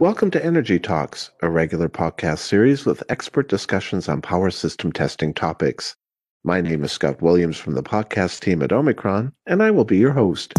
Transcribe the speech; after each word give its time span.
Welcome 0.00 0.30
to 0.30 0.42
Energy 0.42 0.78
Talks, 0.78 1.30
a 1.42 1.50
regular 1.50 1.86
podcast 1.86 2.38
series 2.38 2.86
with 2.86 3.02
expert 3.10 3.50
discussions 3.50 4.08
on 4.08 4.22
power 4.22 4.50
system 4.50 4.92
testing 4.92 5.34
topics. 5.34 5.94
My 6.42 6.62
name 6.62 6.82
is 6.84 6.90
Scott 6.90 7.20
Williams 7.20 7.58
from 7.58 7.74
the 7.74 7.82
podcast 7.82 8.40
team 8.40 8.62
at 8.62 8.72
Omicron, 8.72 9.30
and 9.44 9.62
I 9.62 9.70
will 9.70 9.84
be 9.84 9.98
your 9.98 10.12
host. 10.12 10.54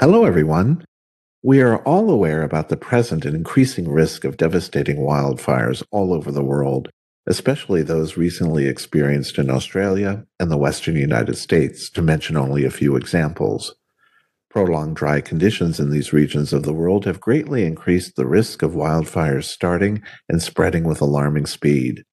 Hello, 0.00 0.24
everyone. 0.24 0.84
We 1.44 1.60
are 1.60 1.78
all 1.84 2.10
aware 2.10 2.42
about 2.42 2.68
the 2.68 2.76
present 2.76 3.24
and 3.24 3.36
increasing 3.36 3.88
risk 3.88 4.24
of 4.24 4.38
devastating 4.38 4.96
wildfires 4.96 5.84
all 5.92 6.12
over 6.12 6.32
the 6.32 6.42
world 6.42 6.90
especially 7.26 7.82
those 7.82 8.16
recently 8.16 8.66
experienced 8.66 9.38
in 9.38 9.50
Australia 9.50 10.24
and 10.38 10.50
the 10.50 10.56
western 10.56 10.96
United 10.96 11.36
States, 11.36 11.90
to 11.90 12.02
mention 12.02 12.36
only 12.36 12.64
a 12.64 12.70
few 12.70 12.96
examples. 12.96 13.74
Prolonged 14.48 14.96
dry 14.96 15.20
conditions 15.20 15.80
in 15.80 15.90
these 15.90 16.12
regions 16.12 16.52
of 16.52 16.62
the 16.62 16.72
world 16.72 17.04
have 17.04 17.20
greatly 17.20 17.64
increased 17.64 18.16
the 18.16 18.26
risk 18.26 18.62
of 18.62 18.72
wildfires 18.72 19.44
starting 19.44 20.02
and 20.28 20.42
spreading 20.42 20.84
with 20.84 21.00
alarming 21.00 21.46
speed. 21.46 22.04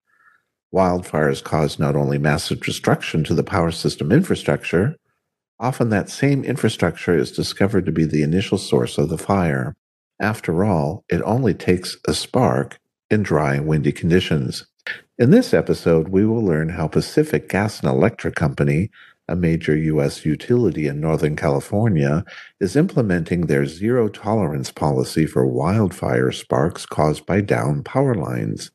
Wildfires 0.74 1.44
cause 1.44 1.78
not 1.78 1.96
only 1.96 2.18
massive 2.18 2.60
destruction 2.62 3.24
to 3.26 3.36
the 3.36 3.44
power 3.44 3.72
system 3.72 4.12
infrastructure, 4.12 4.96
often 5.60 5.90
that 5.90 6.10
same 6.10 6.44
infrastructure 6.44 7.16
is 7.16 7.32
discovered 7.32 7.86
to 7.86 7.92
be 7.92 8.06
the 8.06 8.24
initial 8.24 8.58
source 8.58 8.98
of 8.98 9.10
the 9.10 9.18
fire. 9.18 9.76
After 10.20 10.66
all, 10.66 11.06
it 11.10 11.22
only 11.22 11.54
takes 11.54 11.98
a 12.08 12.14
spark 12.14 12.80
in 13.10 13.24
dry 13.24 13.60
windy 13.60 13.92
conditions. 13.92 14.66
In 15.20 15.30
this 15.30 15.54
episode, 15.54 16.08
we 16.08 16.26
will 16.26 16.44
learn 16.44 16.70
how 16.70 16.88
Pacific 16.88 17.48
Gas 17.48 17.82
and 17.82 17.90
Electric 17.90 18.34
Company, 18.34 18.90
a 19.28 19.36
major 19.36 19.76
U.S. 19.78 20.26
utility 20.26 20.88
in 20.88 21.00
Northern 21.00 21.36
California, 21.36 22.26
is 22.60 22.76
implementing 22.76 23.42
their 23.42 23.68
zero 23.68 24.08
tolerance 24.08 24.72
policy 24.72 25.28
for 25.28 25.46
wildfire 25.46 26.32
sparks 26.32 26.88
caused 26.88 27.28
by 27.28 27.42
down 27.42 27.84
power 27.84 28.16
lines. 28.16 28.72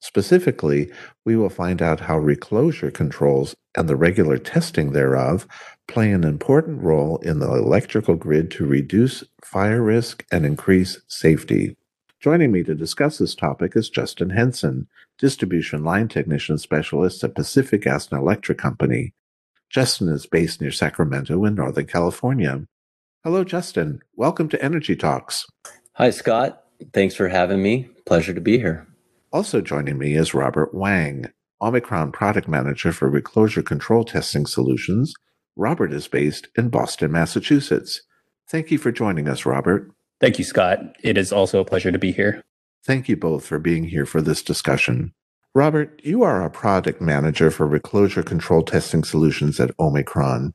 Specifically, 0.00 0.90
we 1.24 1.36
will 1.36 1.48
find 1.48 1.80
out 1.80 2.00
how 2.00 2.18
recloser 2.18 2.92
controls 2.92 3.54
and 3.76 3.88
the 3.88 3.94
regular 3.94 4.38
testing 4.38 4.90
thereof 4.90 5.46
play 5.86 6.10
an 6.10 6.24
important 6.24 6.82
role 6.82 7.18
in 7.18 7.38
the 7.38 7.52
electrical 7.52 8.16
grid 8.16 8.50
to 8.50 8.66
reduce 8.66 9.22
fire 9.44 9.82
risk 9.82 10.26
and 10.32 10.44
increase 10.44 11.00
safety. 11.06 11.76
Joining 12.24 12.52
me 12.52 12.62
to 12.62 12.74
discuss 12.74 13.18
this 13.18 13.34
topic 13.34 13.76
is 13.76 13.90
Justin 13.90 14.30
Henson, 14.30 14.88
Distribution 15.18 15.84
Line 15.84 16.08
Technician 16.08 16.56
Specialist 16.56 17.22
at 17.22 17.34
Pacific 17.34 17.82
Gas 17.82 18.08
and 18.10 18.18
Electric 18.18 18.56
Company. 18.56 19.12
Justin 19.68 20.08
is 20.08 20.24
based 20.24 20.58
near 20.58 20.70
Sacramento 20.70 21.44
in 21.44 21.54
Northern 21.54 21.84
California. 21.84 22.62
Hello, 23.24 23.44
Justin. 23.44 24.00
Welcome 24.16 24.48
to 24.48 24.64
Energy 24.64 24.96
Talks. 24.96 25.44
Hi, 25.96 26.08
Scott. 26.08 26.64
Thanks 26.94 27.14
for 27.14 27.28
having 27.28 27.62
me. 27.62 27.90
Pleasure 28.06 28.32
to 28.32 28.40
be 28.40 28.56
here. 28.56 28.86
Also 29.30 29.60
joining 29.60 29.98
me 29.98 30.14
is 30.14 30.32
Robert 30.32 30.72
Wang, 30.72 31.26
Omicron 31.60 32.10
Product 32.12 32.48
Manager 32.48 32.92
for 32.92 33.10
Recloser 33.10 33.62
Control 33.62 34.02
Testing 34.02 34.46
Solutions. 34.46 35.12
Robert 35.56 35.92
is 35.92 36.08
based 36.08 36.48
in 36.56 36.70
Boston, 36.70 37.12
Massachusetts. 37.12 38.00
Thank 38.48 38.70
you 38.70 38.78
for 38.78 38.90
joining 38.90 39.28
us, 39.28 39.44
Robert. 39.44 39.90
Thank 40.24 40.38
you, 40.38 40.44
Scott. 40.46 40.96
It 41.02 41.18
is 41.18 41.34
also 41.34 41.60
a 41.60 41.66
pleasure 41.66 41.92
to 41.92 41.98
be 41.98 42.10
here. 42.10 42.42
Thank 42.82 43.10
you 43.10 43.14
both 43.14 43.44
for 43.44 43.58
being 43.58 43.84
here 43.84 44.06
for 44.06 44.22
this 44.22 44.42
discussion. 44.42 45.12
Robert, 45.54 46.00
you 46.02 46.22
are 46.22 46.42
a 46.42 46.48
product 46.48 47.02
manager 47.02 47.50
for 47.50 47.68
recloser 47.68 48.24
control 48.24 48.62
testing 48.62 49.04
solutions 49.04 49.60
at 49.60 49.78
Omicron. 49.78 50.54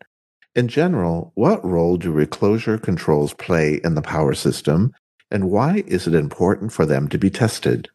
In 0.55 0.69
general, 0.69 1.31
what 1.35 1.63
role 1.63 1.97
do 1.97 2.11
recloser 2.11 2.81
controls 2.81 3.35
play 3.35 3.79
in 3.83 3.93
the 3.93 4.01
power 4.01 4.33
system, 4.33 4.91
and 5.29 5.51
why 5.51 5.83
is 5.85 6.07
it 6.07 6.15
important 6.15 6.73
for 6.73 6.87
them 6.87 7.07
to 7.07 7.19
be 7.19 7.29
tested? 7.29 7.89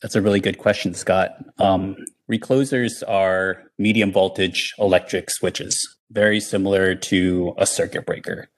That's 0.00 0.16
a 0.16 0.22
really 0.22 0.40
good 0.40 0.56
question, 0.56 0.94
Scott. 0.94 1.36
Um, 1.58 1.96
reclosers 2.32 3.02
are 3.06 3.64
medium 3.78 4.10
voltage 4.10 4.72
electric 4.78 5.28
switches, 5.28 5.76
very 6.10 6.40
similar 6.40 6.94
to 6.94 7.52
a 7.58 7.66
circuit 7.66 8.06
breaker. 8.06 8.48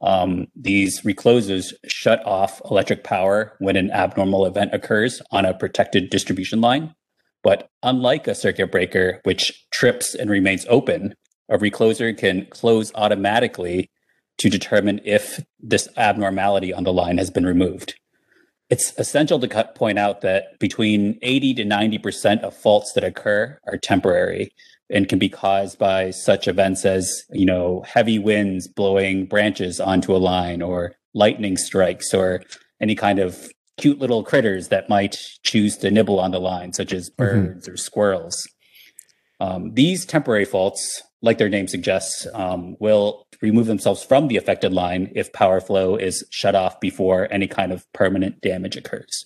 Um, 0.00 0.46
these 0.54 1.02
reclosers 1.02 1.72
shut 1.86 2.24
off 2.24 2.60
electric 2.70 3.04
power 3.04 3.54
when 3.58 3.76
an 3.76 3.90
abnormal 3.90 4.46
event 4.46 4.72
occurs 4.72 5.20
on 5.30 5.44
a 5.44 5.54
protected 5.54 6.10
distribution 6.10 6.60
line. 6.60 6.94
But 7.42 7.68
unlike 7.82 8.26
a 8.26 8.34
circuit 8.34 8.70
breaker, 8.70 9.20
which 9.24 9.66
trips 9.70 10.14
and 10.14 10.30
remains 10.30 10.66
open, 10.68 11.14
a 11.48 11.58
recloser 11.58 12.16
can 12.16 12.46
close 12.50 12.92
automatically 12.94 13.90
to 14.38 14.48
determine 14.48 15.00
if 15.04 15.44
this 15.58 15.88
abnormality 15.96 16.72
on 16.72 16.84
the 16.84 16.92
line 16.92 17.18
has 17.18 17.30
been 17.30 17.46
removed. 17.46 17.94
It's 18.70 18.92
essential 18.98 19.40
to 19.40 19.72
point 19.74 19.98
out 19.98 20.20
that 20.20 20.58
between 20.58 21.18
80 21.22 21.54
to 21.54 21.64
90% 21.64 22.42
of 22.42 22.54
faults 22.54 22.92
that 22.92 23.02
occur 23.02 23.58
are 23.66 23.78
temporary 23.78 24.52
and 24.90 25.08
can 25.08 25.18
be 25.18 25.28
caused 25.28 25.78
by 25.78 26.10
such 26.10 26.48
events 26.48 26.84
as 26.84 27.24
you 27.30 27.46
know 27.46 27.82
heavy 27.86 28.18
winds 28.18 28.66
blowing 28.68 29.26
branches 29.26 29.80
onto 29.80 30.14
a 30.14 30.18
line 30.18 30.62
or 30.62 30.94
lightning 31.14 31.56
strikes 31.56 32.14
or 32.14 32.42
any 32.80 32.94
kind 32.94 33.18
of 33.18 33.50
cute 33.76 33.98
little 33.98 34.24
critters 34.24 34.68
that 34.68 34.88
might 34.88 35.18
choose 35.42 35.76
to 35.76 35.90
nibble 35.90 36.18
on 36.18 36.30
the 36.30 36.40
line 36.40 36.72
such 36.72 36.92
as 36.92 37.10
mm-hmm. 37.10 37.16
birds 37.16 37.66
mm-hmm. 37.66 37.74
or 37.74 37.76
squirrels 37.76 38.48
um, 39.40 39.72
these 39.74 40.04
temporary 40.04 40.44
faults 40.44 41.02
like 41.20 41.38
their 41.38 41.48
name 41.48 41.66
suggests 41.66 42.26
um, 42.34 42.76
will 42.80 43.26
remove 43.40 43.66
themselves 43.66 44.02
from 44.02 44.28
the 44.28 44.36
affected 44.36 44.72
line 44.72 45.10
if 45.14 45.32
power 45.32 45.60
flow 45.60 45.96
is 45.96 46.24
shut 46.30 46.54
off 46.54 46.80
before 46.80 47.28
any 47.30 47.46
kind 47.46 47.72
of 47.72 47.90
permanent 47.92 48.40
damage 48.40 48.76
occurs 48.76 49.24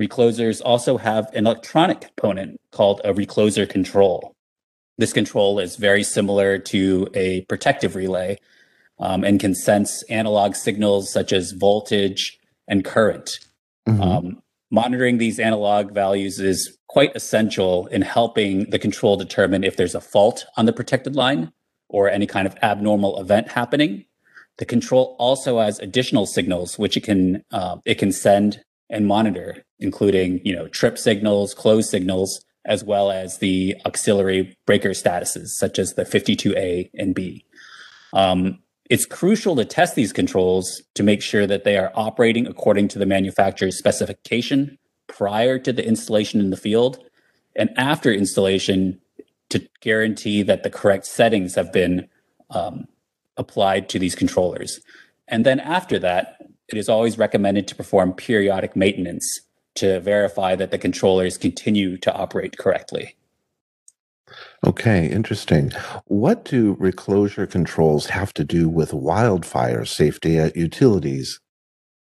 reclosers 0.00 0.60
also 0.64 0.96
have 0.98 1.26
an 1.34 1.46
electronic 1.46 2.00
component 2.00 2.60
called 2.72 3.00
a 3.04 3.12
recloser 3.12 3.68
control 3.68 4.34
this 4.98 5.12
control 5.12 5.58
is 5.58 5.76
very 5.76 6.02
similar 6.02 6.58
to 6.58 7.08
a 7.14 7.42
protective 7.42 7.94
relay 7.94 8.38
um, 8.98 9.24
and 9.24 9.40
can 9.40 9.54
sense 9.54 10.02
analog 10.04 10.54
signals 10.54 11.12
such 11.12 11.32
as 11.32 11.52
voltage 11.52 12.38
and 12.68 12.84
current. 12.84 13.30
Mm-hmm. 13.88 14.02
Um, 14.02 14.42
monitoring 14.70 15.18
these 15.18 15.38
analog 15.40 15.92
values 15.92 16.38
is 16.38 16.78
quite 16.88 17.14
essential 17.16 17.86
in 17.88 18.02
helping 18.02 18.70
the 18.70 18.78
control 18.78 19.16
determine 19.16 19.64
if 19.64 19.76
there's 19.76 19.94
a 19.94 20.00
fault 20.00 20.44
on 20.56 20.66
the 20.66 20.72
protected 20.72 21.16
line 21.16 21.52
or 21.88 22.08
any 22.08 22.26
kind 22.26 22.46
of 22.46 22.56
abnormal 22.62 23.20
event 23.20 23.50
happening. 23.50 24.04
The 24.58 24.64
control 24.64 25.16
also 25.18 25.58
has 25.58 25.78
additional 25.78 26.26
signals 26.26 26.78
which 26.78 26.96
it 26.96 27.02
can 27.02 27.42
uh, 27.50 27.78
it 27.84 27.96
can 27.96 28.12
send 28.12 28.62
and 28.90 29.06
monitor, 29.06 29.64
including 29.80 30.40
you 30.44 30.54
know 30.54 30.68
trip 30.68 30.98
signals, 30.98 31.54
close 31.54 31.90
signals, 31.90 32.44
as 32.64 32.84
well 32.84 33.10
as 33.10 33.38
the 33.38 33.74
auxiliary 33.86 34.56
breaker 34.66 34.90
statuses, 34.90 35.48
such 35.48 35.78
as 35.78 35.94
the 35.94 36.04
52A 36.04 36.90
and 36.94 37.14
B. 37.14 37.44
Um, 38.12 38.58
it's 38.88 39.06
crucial 39.06 39.56
to 39.56 39.64
test 39.64 39.94
these 39.94 40.12
controls 40.12 40.82
to 40.94 41.02
make 41.02 41.22
sure 41.22 41.46
that 41.46 41.64
they 41.64 41.76
are 41.76 41.92
operating 41.94 42.46
according 42.46 42.88
to 42.88 42.98
the 42.98 43.06
manufacturer's 43.06 43.78
specification 43.78 44.78
prior 45.06 45.58
to 45.58 45.72
the 45.72 45.86
installation 45.86 46.40
in 46.40 46.50
the 46.50 46.56
field 46.56 46.98
and 47.56 47.70
after 47.76 48.12
installation 48.12 49.00
to 49.50 49.66
guarantee 49.80 50.42
that 50.42 50.62
the 50.62 50.70
correct 50.70 51.06
settings 51.06 51.54
have 51.54 51.72
been 51.72 52.08
um, 52.50 52.86
applied 53.36 53.88
to 53.88 53.98
these 53.98 54.14
controllers. 54.14 54.80
And 55.28 55.46
then 55.46 55.60
after 55.60 55.98
that, 55.98 56.36
it 56.68 56.78
is 56.78 56.88
always 56.88 57.18
recommended 57.18 57.68
to 57.68 57.74
perform 57.74 58.12
periodic 58.14 58.76
maintenance 58.76 59.40
to 59.76 60.00
verify 60.00 60.54
that 60.56 60.70
the 60.70 60.78
controllers 60.78 61.38
continue 61.38 61.96
to 61.98 62.12
operate 62.12 62.58
correctly. 62.58 63.16
Okay, 64.64 65.10
interesting. 65.10 65.72
What 66.06 66.44
do 66.44 66.76
recloser 66.76 67.50
controls 67.50 68.06
have 68.06 68.32
to 68.34 68.44
do 68.44 68.68
with 68.68 68.94
wildfire 68.94 69.84
safety 69.84 70.38
at 70.38 70.56
utilities? 70.56 71.40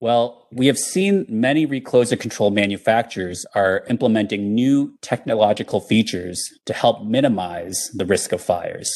Well, 0.00 0.46
we 0.50 0.66
have 0.66 0.78
seen 0.78 1.26
many 1.28 1.66
recloser 1.66 2.18
control 2.18 2.50
manufacturers 2.50 3.44
are 3.54 3.84
implementing 3.90 4.54
new 4.54 4.96
technological 5.02 5.80
features 5.80 6.42
to 6.64 6.72
help 6.72 7.04
minimize 7.04 7.90
the 7.94 8.06
risk 8.06 8.32
of 8.32 8.40
fires. 8.40 8.90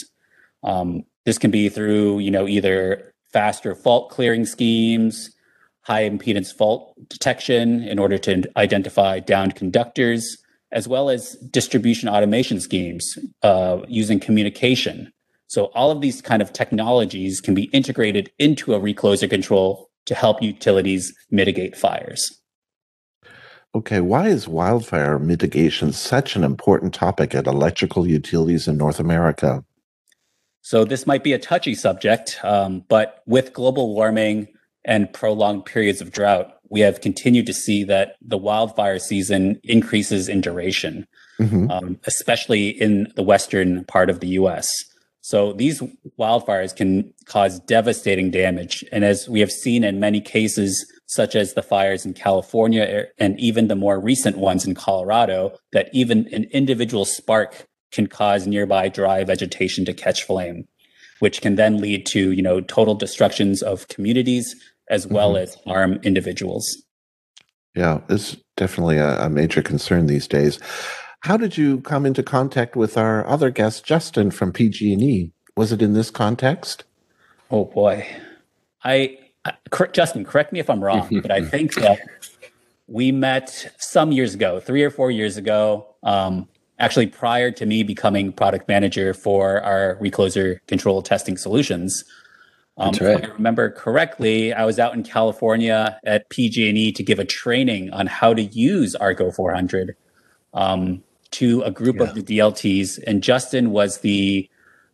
Um, 0.62 1.04
this 1.26 1.37
can 1.37 1.50
be 1.50 1.69
through, 1.69 2.20
you 2.20 2.31
know, 2.31 2.48
either 2.48 3.12
faster 3.32 3.75
fault 3.75 4.10
clearing 4.10 4.46
schemes, 4.46 5.33
high 5.84 6.08
impedance 6.08 6.52
fault 6.52 6.94
detection 7.08 7.82
in 7.82 7.98
order 7.98 8.19
to 8.19 8.42
identify 8.56 9.20
downed 9.20 9.54
conductors, 9.54 10.38
as 10.72 10.88
well 10.88 11.10
as 11.10 11.36
distribution 11.50 12.08
automation 12.08 12.60
schemes 12.60 13.19
uh, 13.42 13.81
using 13.86 14.19
communication. 14.19 15.12
So 15.46 15.66
all 15.66 15.90
of 15.90 16.00
these 16.00 16.20
kind 16.20 16.42
of 16.42 16.52
technologies 16.52 17.40
can 17.40 17.54
be 17.54 17.64
integrated 17.64 18.31
into 18.38 18.75
a 18.75 18.81
recloser 18.81 19.28
control 19.28 19.90
to 20.06 20.14
help 20.14 20.42
utilities 20.42 21.14
mitigate 21.31 21.76
fires. 21.76 22.40
Okay, 23.75 24.00
why 24.00 24.28
is 24.28 24.46
wildfire 24.46 25.19
mitigation 25.19 25.92
such 25.92 26.36
an 26.36 26.44
important 26.44 26.94
topic 26.94 27.34
at 27.34 27.46
electrical 27.46 28.06
utilities 28.06 28.69
in 28.69 28.76
North 28.76 29.00
America? 29.00 29.64
So 30.62 30.84
this 30.84 31.06
might 31.06 31.22
be 31.22 31.34
a 31.34 31.38
touchy 31.38 31.75
subject, 31.75 32.38
um, 32.42 32.84
but 32.88 33.22
with 33.26 33.52
global 33.52 33.94
warming 33.94 34.48
and 34.84 35.12
prolonged 35.12 35.64
periods 35.64 36.00
of 36.00 36.10
drought, 36.10 36.58
we 36.70 36.81
have 36.81 37.00
continued 37.00 37.46
to 37.46 37.54
see 37.54 37.84
that 37.84 38.16
the 38.20 38.38
wildfire 38.38 38.98
season 38.98 39.60
increases 39.64 40.28
in 40.28 40.40
duration, 40.40 41.06
mm-hmm. 41.40 41.70
um, 41.70 41.98
especially 42.04 42.69
in 42.69 43.06
the 43.16 43.22
western 43.22 43.84
part 43.84 44.10
of 44.10 44.20
the 44.20 44.28
US. 44.28 44.69
So 45.20 45.54
these 45.54 45.81
wildfires 46.19 46.76
can 46.76 47.12
cause 47.25 47.58
devastating 47.60 48.31
damage. 48.31 48.84
And 48.92 49.04
as 49.04 49.26
we 49.26 49.40
have 49.40 49.50
seen 49.50 49.82
in 49.82 49.98
many 49.98 50.20
cases, 50.20 50.84
such 51.06 51.34
as 51.34 51.54
the 51.54 51.62
fires 51.62 52.04
in 52.04 52.12
California 52.12 53.06
and 53.19 53.38
even 53.40 53.69
the 53.69 53.76
more 53.76 53.98
recent 53.98 54.36
ones 54.36 54.66
in 54.66 54.75
Colorado, 54.75 55.56
that 55.72 55.88
even 55.92 56.28
an 56.34 56.44
individual 56.50 57.04
spark 57.04 57.66
can 57.90 58.06
cause 58.06 58.46
nearby 58.46 58.88
dry 58.88 59.25
vegetation 59.25 59.84
to 59.84 59.94
catch 59.94 60.25
flame, 60.25 60.66
which 61.20 61.40
can 61.40 61.54
then 61.54 61.78
lead 61.78 62.04
to, 62.06 62.32
you 62.32 62.42
know, 62.42 62.60
total 62.60 62.94
destructions 62.94 63.62
of 63.62 63.88
communities 63.88 64.54
as 64.90 65.06
well 65.06 65.34
mm-hmm. 65.34 65.42
as 65.42 65.54
harm 65.66 66.00
individuals. 66.02 66.82
Yeah, 67.75 68.00
it's 68.08 68.36
definitely 68.56 68.98
a, 68.98 69.26
a, 69.26 69.31
major 69.31 69.60
concern 69.60 70.06
these 70.06 70.28
days. 70.28 70.60
How 71.20 71.36
did 71.36 71.56
you 71.56 71.81
come 71.81 72.06
into 72.06 72.22
contact 72.22 72.76
with 72.76 72.96
our 72.96 73.26
other 73.26 73.50
guest, 73.50 73.84
Justin 73.84 74.31
from 74.31 74.52
PG&E? 74.52 75.32
Was 75.56 75.72
it 75.72 75.82
in 75.82 75.94
this 75.94 76.10
context? 76.10 76.84
Oh 77.50 77.64
boy, 77.64 78.06
I, 78.84 79.19
I 79.44 79.54
Justin, 79.92 80.25
correct 80.25 80.52
me 80.52 80.60
if 80.60 80.69
I'm 80.70 80.82
wrong, 80.82 81.08
but 81.22 81.31
I 81.31 81.42
think 81.42 81.75
that 81.75 82.00
we 82.86 83.12
met 83.12 83.72
some 83.78 84.12
years 84.12 84.34
ago, 84.34 84.60
three 84.60 84.82
or 84.82 84.90
four 84.90 85.10
years 85.10 85.36
ago. 85.36 85.86
Um, 86.02 86.48
actually, 86.78 87.06
prior 87.06 87.50
to 87.52 87.66
me 87.66 87.82
becoming 87.82 88.32
product 88.32 88.69
manager 88.69 89.14
for 89.14 89.60
our 89.62 89.96
recloser 90.00 90.58
control 90.66 91.02
testing 91.02 91.36
solutions. 91.36 92.04
Um, 92.76 92.88
right. 93.00 93.22
If 93.22 93.30
I 93.30 93.32
remember 93.34 93.70
correctly, 93.70 94.52
I 94.52 94.64
was 94.64 94.78
out 94.78 94.94
in 94.94 95.04
California 95.04 95.98
at 96.04 96.28
PG&E 96.30 96.92
to 96.92 97.02
give 97.02 97.18
a 97.18 97.24
training 97.24 97.92
on 97.92 98.06
how 98.06 98.34
to 98.34 98.42
use 98.42 98.94
Arco 98.96 99.30
400 99.30 99.96
um, 100.54 101.02
to 101.32 101.62
a 101.62 101.70
group 101.70 101.96
yeah. 101.96 102.04
of 102.04 102.14
the 102.14 102.22
DLTs, 102.22 102.98
and 103.06 103.22
Justin 103.22 103.70
was 103.70 103.98
the 103.98 104.48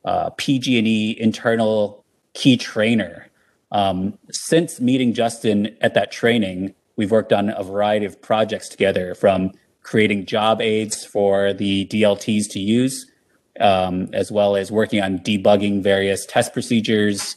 uh, 0.04 0.30
PG&E 0.30 1.16
internal 1.18 2.04
key 2.34 2.56
trainer. 2.56 3.28
Um, 3.72 4.18
since 4.30 4.80
meeting 4.80 5.14
Justin 5.14 5.76
at 5.80 5.94
that 5.94 6.10
training, 6.10 6.74
we've 6.96 7.10
worked 7.10 7.32
on 7.32 7.50
a 7.50 7.62
variety 7.62 8.04
of 8.04 8.20
projects 8.20 8.68
together, 8.68 9.14
from 9.14 9.52
creating 9.82 10.26
job 10.26 10.60
aids 10.60 11.04
for 11.04 11.52
the 11.54 11.86
DLTs 11.86 12.50
to 12.50 12.58
use, 12.58 13.10
um, 13.58 14.08
as 14.12 14.30
well 14.30 14.56
as 14.56 14.70
working 14.70 15.02
on 15.02 15.18
debugging 15.18 15.82
various 15.82 16.26
test 16.26 16.52
procedures 16.52 17.36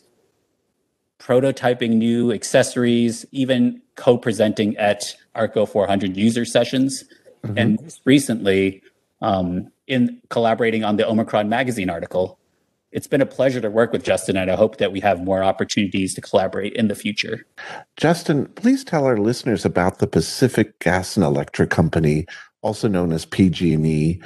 prototyping 1.19 1.91
new 1.91 2.31
accessories, 2.31 3.25
even 3.31 3.81
co-presenting 3.95 4.75
at 4.77 5.15
Arco 5.35 5.65
400 5.65 6.17
user 6.17 6.45
sessions, 6.45 7.03
mm-hmm. 7.43 7.57
and 7.57 7.99
recently 8.05 8.81
um, 9.21 9.71
in 9.87 10.21
collaborating 10.29 10.83
on 10.83 10.97
the 10.97 11.07
Omicron 11.07 11.49
magazine 11.49 11.89
article. 11.89 12.39
It's 12.91 13.07
been 13.07 13.21
a 13.21 13.25
pleasure 13.25 13.59
to 13.59 13.71
work 13.71 13.91
with 13.91 14.03
Justin, 14.03 14.37
and 14.37 14.51
I 14.51 14.55
hope 14.55 14.77
that 14.77 14.91
we 14.91 14.99
have 14.99 15.23
more 15.23 15.43
opportunities 15.43 16.13
to 16.13 16.21
collaborate 16.21 16.73
in 16.73 16.89
the 16.89 16.95
future. 16.95 17.43
Justin, 17.97 18.45
please 18.49 18.83
tell 18.83 19.05
our 19.05 19.17
listeners 19.17 19.65
about 19.65 19.97
the 19.97 20.05
Pacific 20.05 20.77
Gas 20.79 21.17
and 21.17 21.25
Electric 21.25 21.71
Company, 21.71 22.27
also 22.61 22.87
known 22.87 23.11
as 23.11 23.25
PG&E. 23.25 24.21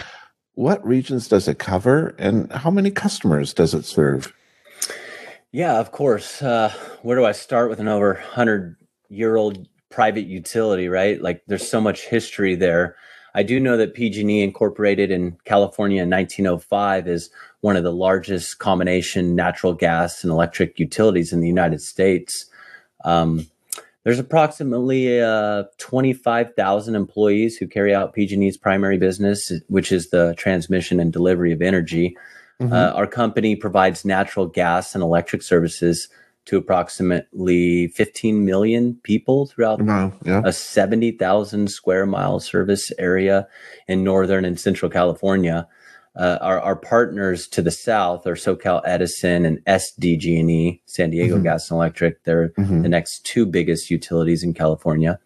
What 0.56 0.86
regions 0.86 1.30
does 1.30 1.48
it 1.48 1.60
cover, 1.60 2.14
and 2.20 2.52
how 2.52 2.70
many 2.70 2.92
customers 2.92 3.54
does 3.54 3.74
it 3.74 3.86
serve? 3.86 4.34
Yeah, 5.58 5.80
of 5.80 5.92
course. 5.92 6.44
Uh, 6.44 6.72
where 7.02 7.18
do 7.18 7.26
I 7.26 7.32
start 7.32 7.72
with 7.72 7.80
an 7.80 7.88
over 7.88 8.14
100 8.14 8.76
year 9.10 9.38
old 9.38 9.68
private 9.90 10.28
utility, 10.28 10.88
right? 10.88 11.20
Like 11.20 11.42
there's 11.48 11.68
so 11.68 11.82
much 11.82 12.06
history 12.06 12.54
there. 12.54 12.96
I 13.34 13.42
do 13.42 13.60
know 13.60 13.76
that 13.76 13.96
PG&E 13.96 14.44
incorporated 14.44 15.10
in 15.10 15.36
California 15.46 16.04
in 16.04 16.12
1905 16.12 17.08
is 17.08 17.32
one 17.62 17.76
of 17.76 17.84
the 17.84 17.92
largest 17.92 18.60
combination 18.60 19.34
natural 19.34 19.74
gas 19.74 20.24
and 20.24 20.30
electric 20.30 20.80
utilities 20.80 21.34
in 21.34 21.42
the 21.42 21.48
United 21.48 21.82
States. 21.82 22.46
Um, 23.04 23.48
there's 24.04 24.20
approximately 24.20 25.20
uh, 25.20 25.64
25,000 25.80 26.94
employees 26.94 27.58
who 27.58 27.66
carry 27.66 27.96
out 27.96 28.14
PG&E's 28.14 28.58
primary 28.58 29.00
business, 29.00 29.52
which 29.70 29.92
is 29.92 30.12
the 30.12 30.36
transmission 30.38 31.00
and 31.00 31.12
delivery 31.12 31.52
of 31.52 31.64
energy. 31.64 32.16
Mm-hmm. 32.62 32.74
Uh, 32.74 32.92
our 32.92 33.08
company 33.08 33.56
provides 33.56 34.04
natural 34.04 34.48
gas 34.48 34.96
and 34.96 35.04
electric 35.04 35.42
services 35.42 36.10
to 36.46 36.58
approximately 36.58 37.90
15 37.90 38.46
million 38.46 38.96
people 39.04 39.48
throughout 39.48 39.82
wow, 39.82 40.14
yeah. 40.24 40.42
a 40.46 40.54
70,000 40.54 41.70
square 41.70 42.06
mile 42.06 42.40
service 42.40 42.92
area 42.98 43.48
in 43.88 44.04
northern 44.04 44.46
and 44.46 44.60
central 44.60 44.90
California. 44.90 45.68
Uh, 46.16 46.40
our, 46.42 46.60
our, 46.62 46.76
partners 46.76 47.48
to 47.48 47.62
the 47.62 47.70
south 47.70 48.26
are 48.26 48.34
SoCal 48.34 48.82
Edison 48.86 49.46
and 49.46 49.64
SDG&E, 49.66 50.82
San 50.86 51.12
Diego 51.12 51.36
mm-hmm. 51.36 51.44
Gas 51.44 51.70
and 51.70 51.76
Electric. 51.76 52.24
They're 52.24 52.50
mm-hmm. 52.50 52.82
the 52.82 52.90
next 52.90 53.24
two 53.24 53.46
biggest 53.46 53.92
utilities 53.92 54.42
in 54.42 54.56
California. 54.56 55.20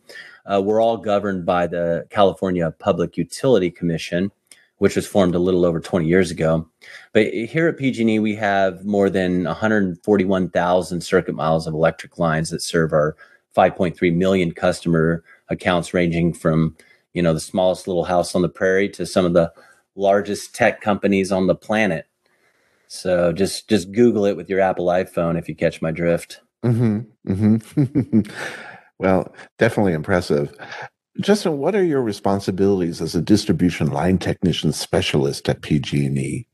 Uh, 0.46 0.62
we're 0.62 0.82
all 0.82 0.98
governed 0.98 1.46
by 1.46 1.68
the 1.68 2.06
California 2.10 2.70
Public 2.80 3.16
Utility 3.16 3.72
Commission, 3.72 4.32
which 4.82 4.96
was 4.96 5.06
formed 5.06 5.36
a 5.36 5.40
little 5.40 5.64
over 5.64 5.80
20 5.80 6.08
years 6.08 6.32
ago. 6.32 6.68
But 7.14 7.28
here 7.28 7.68
at 7.68 7.78
PG&E, 7.78 8.18
we 8.18 8.34
have 8.38 8.84
more 8.84 9.12
than 9.12 9.44
141,000 9.44 11.02
circuit 11.02 11.36
miles 11.36 11.68
of 11.68 11.76
electric 11.76 12.18
lines 12.18 12.50
that 12.50 12.64
serve 12.64 12.92
our 12.92 13.16
5.3 13.56 14.16
million 14.16 14.52
customer 14.52 15.24
accounts, 15.50 15.94
ranging 15.94 16.34
from 16.34 16.76
you 17.14 17.22
know 17.22 17.32
the 17.32 17.40
smallest 17.40 17.88
little 17.88 18.06
house 18.06 18.34
on 18.34 18.42
the 18.42 18.50
prairie 18.50 18.90
to 18.90 19.06
some 19.06 19.24
of 19.24 19.34
the 19.34 19.54
largest 19.96 20.56
tech 20.56 20.82
companies 20.82 21.32
on 21.32 21.46
the 21.46 21.54
planet. 21.54 22.08
So 22.88 23.32
just 23.34 23.70
just 23.70 23.92
Google 23.92 24.26
it 24.26 24.36
with 24.36 24.50
your 24.50 24.62
Apple 24.62 24.88
iPhone 24.88 25.38
if 25.38 25.48
you 25.48 25.54
catch 25.56 25.80
my 25.84 25.92
drift. 25.92 26.42
Mm-hmm. 26.66 27.32
Mm-hmm. 27.32 28.22
well, 28.98 29.32
definitely 29.60 29.94
impressive. 29.94 30.52
Justin, 31.20 31.58
what 31.58 31.76
are 31.76 31.84
your 31.84 32.02
responsibilities 32.02 33.02
as 33.02 33.16
a 33.16 33.22
distribution 33.22 33.88
line 33.88 34.18
technician 34.18 34.72
specialist 34.72 35.50
at 35.50 35.62
PG&E? 35.62 36.48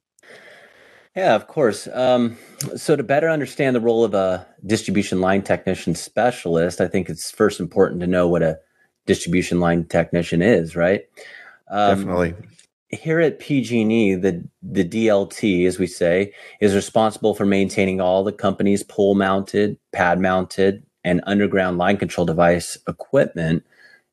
Yeah, 1.15 1.35
of 1.35 1.47
course. 1.47 1.87
Um, 1.93 2.37
so, 2.75 2.95
to 2.95 3.03
better 3.03 3.29
understand 3.29 3.75
the 3.75 3.81
role 3.81 4.03
of 4.03 4.13
a 4.13 4.45
distribution 4.65 5.19
line 5.19 5.41
technician 5.41 5.95
specialist, 5.95 6.79
I 6.79 6.87
think 6.87 7.09
it's 7.09 7.31
first 7.31 7.59
important 7.59 8.01
to 8.01 8.07
know 8.07 8.27
what 8.27 8.43
a 8.43 8.59
distribution 9.07 9.59
line 9.59 9.85
technician 9.85 10.41
is, 10.41 10.75
right? 10.75 11.05
Um, 11.69 11.99
Definitely. 11.99 12.35
Here 12.89 13.19
at 13.19 13.39
PG&E, 13.39 14.15
the 14.15 14.47
the 14.61 14.87
DLT, 14.87 15.65
as 15.65 15.77
we 15.77 15.87
say, 15.87 16.33
is 16.61 16.75
responsible 16.75 17.33
for 17.33 17.45
maintaining 17.45 17.99
all 17.99 18.23
the 18.23 18.31
company's 18.31 18.83
pole 18.83 19.15
mounted, 19.15 19.77
pad 19.91 20.19
mounted, 20.19 20.83
and 21.03 21.21
underground 21.25 21.77
line 21.77 21.97
control 21.97 22.25
device 22.25 22.77
equipment 22.87 23.63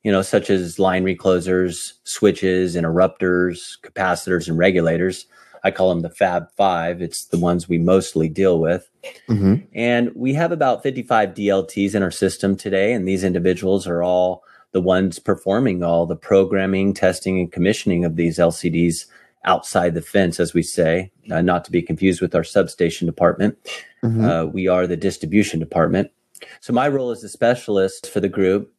you 0.04 0.12
know, 0.12 0.22
such 0.22 0.50
as 0.50 0.78
line 0.78 1.02
reclosers, 1.04 1.94
switches, 2.04 2.76
interrupters, 2.76 3.78
capacitors, 3.82 4.46
and 4.46 4.58
regulators. 4.58 5.26
I 5.64 5.70
call 5.70 5.88
them 5.88 6.02
the 6.02 6.10
Fab 6.10 6.52
Five. 6.56 7.00
It's 7.00 7.24
the 7.24 7.38
ones 7.38 7.68
we 7.68 7.78
mostly 7.78 8.28
deal 8.28 8.60
with. 8.60 8.88
Mm-hmm. 9.28 9.64
And 9.74 10.12
we 10.14 10.34
have 10.34 10.52
about 10.52 10.82
55 10.82 11.30
DLTs 11.30 11.94
in 11.94 12.02
our 12.02 12.10
system 12.10 12.54
today. 12.54 12.92
And 12.92 13.08
these 13.08 13.24
individuals 13.24 13.86
are 13.86 14.02
all 14.02 14.44
the 14.72 14.82
ones 14.82 15.18
performing 15.18 15.82
all 15.82 16.04
the 16.04 16.16
programming, 16.16 16.92
testing, 16.92 17.40
and 17.40 17.50
commissioning 17.50 18.04
of 18.04 18.16
these 18.16 18.38
LCDs 18.38 19.06
outside 19.46 19.94
the 19.94 20.02
fence, 20.02 20.38
as 20.38 20.52
we 20.52 20.62
say, 20.62 21.10
uh, 21.30 21.40
not 21.40 21.64
to 21.64 21.70
be 21.70 21.80
confused 21.80 22.20
with 22.20 22.34
our 22.34 22.44
substation 22.44 23.06
department. 23.06 23.56
Mm-hmm. 24.02 24.24
Uh, 24.24 24.44
we 24.44 24.68
are 24.68 24.86
the 24.86 24.96
distribution 24.96 25.60
department. 25.60 26.10
So, 26.60 26.72
my 26.72 26.88
role 26.88 27.10
as 27.10 27.24
a 27.24 27.28
specialist 27.28 28.10
for 28.10 28.20
the 28.20 28.28
group 28.28 28.74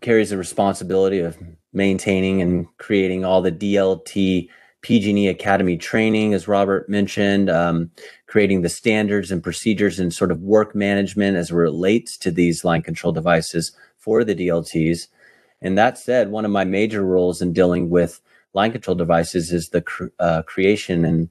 carries 0.00 0.30
the 0.30 0.38
responsibility 0.38 1.20
of 1.20 1.38
maintaining 1.72 2.40
and 2.42 2.66
creating 2.78 3.24
all 3.24 3.42
the 3.42 3.52
DLT 3.52 4.48
PG&E 4.82 5.28
Academy 5.28 5.76
training, 5.76 6.32
as 6.32 6.48
Robert 6.48 6.88
mentioned, 6.88 7.50
um, 7.50 7.90
creating 8.26 8.62
the 8.62 8.68
standards 8.68 9.30
and 9.30 9.42
procedures 9.42 10.00
and 10.00 10.12
sort 10.12 10.30
of 10.30 10.40
work 10.40 10.74
management 10.74 11.36
as 11.36 11.50
it 11.50 11.54
relates 11.54 12.16
to 12.16 12.30
these 12.30 12.64
line 12.64 12.82
control 12.82 13.12
devices 13.12 13.72
for 13.98 14.24
the 14.24 14.34
DLTs. 14.34 15.08
And 15.60 15.76
that 15.76 15.98
said, 15.98 16.30
one 16.30 16.46
of 16.46 16.50
my 16.50 16.64
major 16.64 17.04
roles 17.04 17.42
in 17.42 17.52
dealing 17.52 17.90
with 17.90 18.20
line 18.54 18.72
control 18.72 18.94
devices 18.94 19.52
is 19.52 19.68
the 19.68 19.82
cr- 19.82 20.06
uh, 20.18 20.42
creation 20.42 21.04
and 21.04 21.28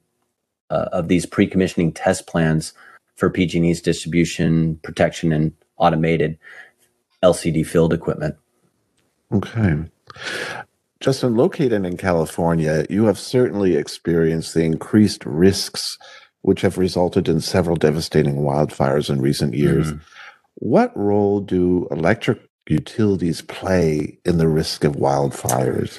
uh, 0.70 0.88
of 0.92 1.08
these 1.08 1.26
pre-commissioning 1.26 1.92
test 1.92 2.28
plans 2.28 2.72
for 3.16 3.28
PG&E's 3.28 3.82
distribution, 3.82 4.76
protection, 4.84 5.32
and 5.32 5.52
automated 5.76 6.38
LCD 7.24 7.66
field 7.66 7.92
equipment. 7.92 8.36
Okay. 9.32 9.76
Justin, 11.00 11.34
located 11.34 11.84
in 11.84 11.96
California, 11.96 12.84
you 12.90 13.06
have 13.06 13.18
certainly 13.18 13.76
experienced 13.76 14.54
the 14.54 14.64
increased 14.64 15.24
risks 15.24 15.96
which 16.42 16.62
have 16.62 16.78
resulted 16.78 17.28
in 17.28 17.40
several 17.40 17.76
devastating 17.76 18.36
wildfires 18.36 19.10
in 19.10 19.20
recent 19.20 19.54
years. 19.54 19.92
Mm. 19.92 20.00
What 20.56 20.96
role 20.96 21.40
do 21.40 21.86
electric 21.90 22.40
utilities 22.68 23.42
play 23.42 24.18
in 24.24 24.38
the 24.38 24.48
risk 24.48 24.84
of 24.84 24.96
wildfires? 24.96 25.98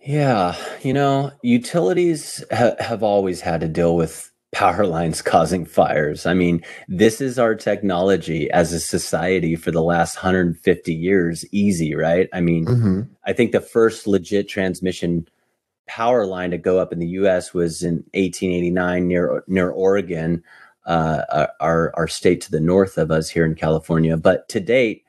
Yeah, 0.00 0.56
you 0.82 0.92
know, 0.92 1.32
utilities 1.42 2.44
ha- 2.50 2.76
have 2.78 3.02
always 3.02 3.40
had 3.40 3.60
to 3.60 3.68
deal 3.68 3.94
with 3.96 4.30
power 4.52 4.86
lines 4.86 5.22
causing 5.22 5.64
fires. 5.64 6.26
I 6.26 6.34
mean, 6.34 6.62
this 6.88 7.20
is 7.20 7.38
our 7.38 7.54
technology 7.54 8.50
as 8.50 8.72
a 8.72 8.80
society 8.80 9.56
for 9.56 9.70
the 9.70 9.82
last 9.82 10.16
150 10.16 10.94
years, 10.94 11.44
easy, 11.52 11.94
right? 11.94 12.28
I 12.32 12.40
mean, 12.40 12.64
mm-hmm. 12.64 13.00
I 13.24 13.32
think 13.32 13.52
the 13.52 13.60
first 13.60 14.06
legit 14.06 14.48
transmission 14.48 15.28
power 15.86 16.26
line 16.26 16.50
to 16.50 16.58
go 16.58 16.78
up 16.78 16.92
in 16.92 16.98
the 16.98 17.08
US 17.08 17.52
was 17.52 17.82
in 17.82 17.96
1889 18.14 19.08
near 19.08 19.44
near 19.46 19.70
Oregon, 19.70 20.42
uh, 20.86 21.46
our 21.60 21.92
our 21.96 22.08
state 22.08 22.40
to 22.42 22.50
the 22.50 22.60
north 22.60 22.98
of 22.98 23.10
us 23.10 23.28
here 23.28 23.44
in 23.44 23.54
California. 23.54 24.16
But 24.16 24.48
to 24.50 24.60
date, 24.60 25.04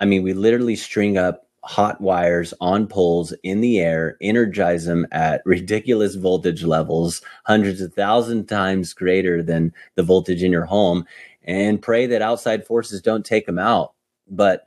I 0.00 0.04
mean, 0.04 0.22
we 0.22 0.32
literally 0.32 0.76
string 0.76 1.16
up 1.16 1.46
hot 1.64 2.00
wires 2.00 2.52
on 2.60 2.86
poles 2.86 3.32
in 3.42 3.60
the 3.60 3.78
air, 3.78 4.16
energize 4.20 4.84
them 4.84 5.06
at 5.12 5.42
ridiculous 5.44 6.16
voltage 6.16 6.64
levels, 6.64 7.22
hundreds 7.44 7.80
of 7.80 7.94
thousand 7.94 8.46
times 8.46 8.92
greater 8.92 9.42
than 9.42 9.72
the 9.94 10.02
voltage 10.02 10.42
in 10.42 10.50
your 10.50 10.64
home, 10.64 11.04
and 11.44 11.82
pray 11.82 12.06
that 12.06 12.22
outside 12.22 12.66
forces 12.66 13.00
don't 13.00 13.24
take 13.24 13.46
them 13.46 13.58
out. 13.58 13.92
But, 14.28 14.66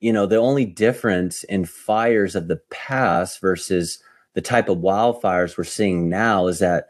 you 0.00 0.12
know, 0.12 0.26
the 0.26 0.36
only 0.36 0.64
difference 0.66 1.42
in 1.44 1.64
fires 1.64 2.36
of 2.36 2.48
the 2.48 2.60
past 2.70 3.40
versus 3.40 3.98
the 4.34 4.40
type 4.40 4.68
of 4.68 4.78
wildfires 4.78 5.58
we're 5.58 5.64
seeing 5.64 6.08
now 6.08 6.46
is 6.46 6.60
that 6.60 6.88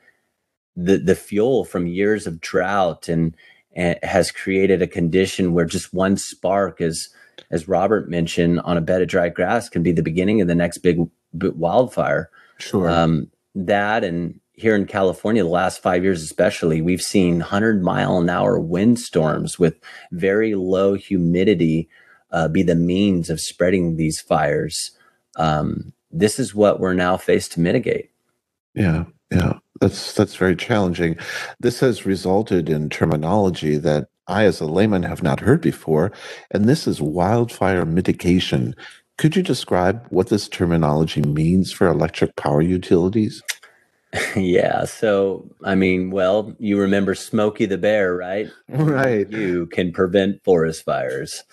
the, 0.76 0.98
the 0.98 1.14
fuel 1.14 1.64
from 1.64 1.86
years 1.86 2.26
of 2.26 2.40
drought 2.40 3.08
and, 3.08 3.34
and 3.74 3.98
has 4.02 4.30
created 4.30 4.82
a 4.82 4.86
condition 4.86 5.54
where 5.54 5.64
just 5.64 5.94
one 5.94 6.16
spark 6.16 6.80
is 6.80 7.08
as 7.50 7.68
Robert 7.68 8.08
mentioned, 8.08 8.60
on 8.60 8.76
a 8.76 8.80
bed 8.80 9.02
of 9.02 9.08
dry 9.08 9.28
grass 9.28 9.68
can 9.68 9.82
be 9.82 9.92
the 9.92 10.02
beginning 10.02 10.40
of 10.40 10.48
the 10.48 10.54
next 10.54 10.78
big, 10.78 10.98
wildfire. 11.32 12.30
Sure. 12.58 12.88
Um, 12.88 13.30
that 13.54 14.04
and 14.04 14.38
here 14.60 14.76
in 14.76 14.86
California, 14.86 15.42
the 15.42 15.48
last 15.48 15.82
five 15.82 16.04
years 16.04 16.22
especially, 16.22 16.82
we've 16.82 17.00
seen 17.00 17.38
100 17.38 17.82
mile 17.82 18.18
an 18.18 18.28
hour 18.28 18.60
windstorms 18.60 19.58
with 19.58 19.80
very 20.12 20.54
low 20.54 20.94
humidity 20.94 21.88
uh, 22.30 22.46
be 22.46 22.62
the 22.62 22.74
means 22.74 23.30
of 23.30 23.40
spreading 23.40 23.96
these 23.96 24.20
fires. 24.20 24.92
Um, 25.36 25.92
this 26.10 26.38
is 26.38 26.54
what 26.54 26.78
we're 26.78 26.94
now 26.94 27.16
faced 27.16 27.52
to 27.52 27.60
mitigate. 27.60 28.10
Yeah, 28.74 29.04
yeah, 29.30 29.54
that's 29.80 30.12
that's 30.12 30.36
very 30.36 30.56
challenging. 30.56 31.16
This 31.58 31.80
has 31.80 32.04
resulted 32.04 32.68
in 32.68 32.90
terminology 32.90 33.78
that 33.78 34.08
I, 34.30 34.44
as 34.44 34.60
a 34.60 34.66
layman, 34.66 35.02
have 35.02 35.22
not 35.22 35.40
heard 35.40 35.60
before, 35.60 36.12
and 36.50 36.66
this 36.66 36.86
is 36.86 37.00
wildfire 37.00 37.84
mitigation. 37.84 38.76
Could 39.18 39.36
you 39.36 39.42
describe 39.42 40.06
what 40.10 40.28
this 40.28 40.48
terminology 40.48 41.20
means 41.20 41.72
for 41.72 41.86
electric 41.86 42.36
power 42.36 42.62
utilities? 42.62 43.42
yeah. 44.36 44.84
So, 44.84 45.48
I 45.64 45.74
mean, 45.74 46.10
well, 46.10 46.54
you 46.58 46.78
remember 46.78 47.14
Smokey 47.14 47.66
the 47.66 47.78
Bear, 47.78 48.16
right? 48.16 48.48
Right. 48.68 49.30
You 49.30 49.66
can 49.66 49.92
prevent 49.92 50.42
forest 50.42 50.84
fires. 50.84 51.44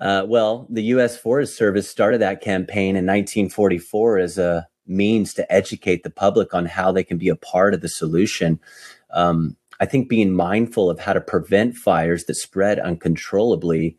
Uh, 0.00 0.24
well, 0.26 0.66
the 0.70 0.82
U.S. 0.84 1.16
Forest 1.16 1.56
Service 1.56 1.88
started 1.88 2.20
that 2.20 2.40
campaign 2.40 2.90
in 2.90 3.06
1944 3.06 4.18
as 4.18 4.38
a 4.38 4.68
means 4.86 5.34
to 5.34 5.52
educate 5.52 6.02
the 6.02 6.10
public 6.10 6.54
on 6.54 6.66
how 6.66 6.92
they 6.92 7.04
can 7.04 7.18
be 7.18 7.28
a 7.28 7.36
part 7.36 7.74
of 7.74 7.80
the 7.80 7.88
solution. 7.88 8.60
Um, 9.10 9.56
I 9.80 9.86
think 9.86 10.08
being 10.08 10.32
mindful 10.32 10.90
of 10.90 10.98
how 10.98 11.12
to 11.12 11.20
prevent 11.20 11.76
fires 11.76 12.24
that 12.24 12.34
spread 12.34 12.78
uncontrollably 12.78 13.96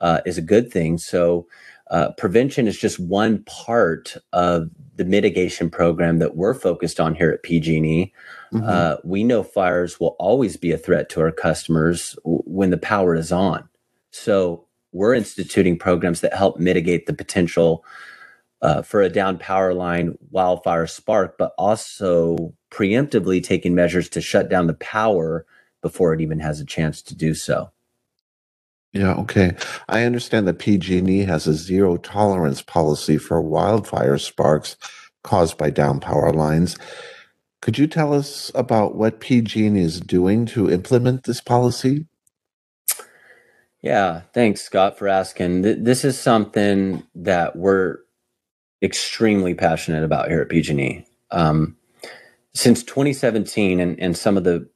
uh, 0.00 0.20
is 0.26 0.38
a 0.38 0.42
good 0.42 0.70
thing. 0.70 0.98
So, 0.98 1.46
uh, 1.90 2.12
prevention 2.12 2.66
is 2.66 2.78
just 2.78 2.98
one 2.98 3.44
part 3.44 4.16
of 4.32 4.70
the 4.96 5.04
mitigation 5.04 5.70
program 5.70 6.18
that 6.18 6.34
we're 6.34 6.54
focused 6.54 6.98
on 6.98 7.14
here 7.14 7.30
at 7.30 7.42
PG&E. 7.42 8.12
Mm-hmm. 8.52 8.64
Uh, 8.66 8.96
we 9.04 9.22
know 9.22 9.42
fires 9.42 10.00
will 10.00 10.16
always 10.18 10.56
be 10.56 10.72
a 10.72 10.78
threat 10.78 11.08
to 11.10 11.20
our 11.20 11.30
customers 11.30 12.16
w- 12.24 12.42
when 12.46 12.70
the 12.70 12.78
power 12.78 13.14
is 13.14 13.30
on. 13.30 13.68
So, 14.10 14.66
we're 14.92 15.14
instituting 15.14 15.78
programs 15.78 16.20
that 16.20 16.34
help 16.34 16.58
mitigate 16.58 17.06
the 17.06 17.12
potential 17.14 17.84
uh, 18.62 18.80
for 18.82 19.02
a 19.02 19.10
down 19.10 19.38
power 19.38 19.74
line 19.74 20.16
wildfire 20.30 20.86
spark, 20.86 21.36
but 21.38 21.52
also 21.58 22.54
preemptively 22.74 23.42
taking 23.42 23.74
measures 23.74 24.08
to 24.10 24.20
shut 24.20 24.48
down 24.48 24.66
the 24.66 24.74
power 24.74 25.46
before 25.80 26.12
it 26.12 26.20
even 26.20 26.40
has 26.40 26.60
a 26.60 26.64
chance 26.64 27.00
to 27.02 27.14
do 27.14 27.34
so. 27.34 27.70
Yeah, 28.92 29.14
okay. 29.14 29.56
I 29.88 30.04
understand 30.04 30.48
that 30.48 30.58
PG&E 30.58 31.20
has 31.20 31.46
a 31.46 31.54
zero 31.54 31.96
tolerance 31.96 32.62
policy 32.62 33.18
for 33.18 33.40
wildfire 33.40 34.18
sparks 34.18 34.76
caused 35.22 35.58
by 35.58 35.70
down 35.70 36.00
power 36.00 36.32
lines. 36.32 36.76
Could 37.60 37.78
you 37.78 37.86
tell 37.86 38.12
us 38.12 38.50
about 38.54 38.94
what 38.94 39.20
PG&E 39.20 39.80
is 39.80 40.00
doing 40.00 40.46
to 40.46 40.70
implement 40.70 41.24
this 41.24 41.40
policy? 41.40 42.06
Yeah, 43.82 44.22
thanks 44.32 44.62
Scott 44.62 44.98
for 44.98 45.08
asking. 45.08 45.62
This 45.62 46.04
is 46.04 46.18
something 46.18 47.02
that 47.14 47.56
we're 47.56 47.98
extremely 48.82 49.54
passionate 49.54 50.04
about 50.04 50.28
here 50.28 50.40
at 50.40 50.48
PG&E. 50.48 51.04
Um, 51.30 51.76
since 52.54 52.82
2017 52.82 53.80
and, 53.80 53.98
and 54.00 54.16
some 54.16 54.36
of 54.36 54.44
the 54.44 54.68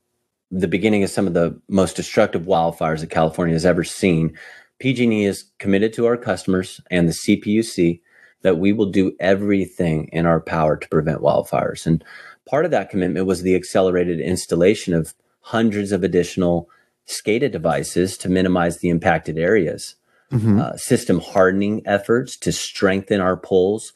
the 0.50 0.68
beginning 0.68 1.02
of 1.02 1.10
some 1.10 1.26
of 1.26 1.34
the 1.34 1.60
most 1.68 1.94
destructive 1.94 2.42
wildfires 2.42 3.00
that 3.00 3.10
California 3.10 3.54
has 3.54 3.66
ever 3.66 3.84
seen, 3.84 4.34
PG&E 4.78 5.26
is 5.26 5.44
committed 5.58 5.92
to 5.92 6.06
our 6.06 6.16
customers 6.16 6.80
and 6.90 7.06
the 7.06 7.12
CPUC 7.12 8.00
that 8.42 8.58
we 8.58 8.72
will 8.72 8.90
do 8.90 9.14
everything 9.20 10.08
in 10.10 10.24
our 10.24 10.40
power 10.40 10.76
to 10.76 10.88
prevent 10.88 11.20
wildfires. 11.20 11.86
And 11.86 12.02
part 12.46 12.64
of 12.64 12.70
that 12.70 12.88
commitment 12.88 13.26
was 13.26 13.42
the 13.42 13.54
accelerated 13.54 14.20
installation 14.20 14.94
of 14.94 15.14
hundreds 15.40 15.92
of 15.92 16.02
additional 16.02 16.70
SCADA 17.06 17.50
devices 17.50 18.16
to 18.18 18.28
minimize 18.28 18.78
the 18.78 18.88
impacted 18.88 19.38
areas. 19.38 19.96
Mm-hmm. 20.32 20.60
Uh, 20.60 20.76
system 20.76 21.20
hardening 21.20 21.82
efforts 21.86 22.36
to 22.36 22.52
strengthen 22.52 23.20
our 23.20 23.36
poles, 23.36 23.94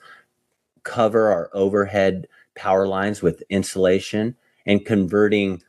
cover 0.83 1.29
our 1.29 1.51
overhead 1.53 2.27
power 2.55 2.87
lines 2.87 3.23
with 3.23 3.43
insulation 3.49 4.37
and 4.67 4.85
converting 4.85 5.63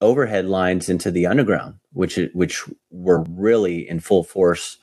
overhead 0.00 0.46
lines 0.46 0.88
into 0.88 1.10
the 1.10 1.26
underground, 1.26 1.74
which 1.92 2.18
which 2.34 2.64
we're 2.90 3.24
really 3.30 3.88
in 3.88 4.00
full 4.00 4.24
force 4.24 4.78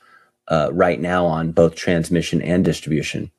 uh, 0.48 0.70
right 0.72 1.00
now 1.00 1.24
on 1.26 1.52
both 1.52 1.74
transmission 1.74 2.42
and 2.42 2.64
distribution. 2.64 3.30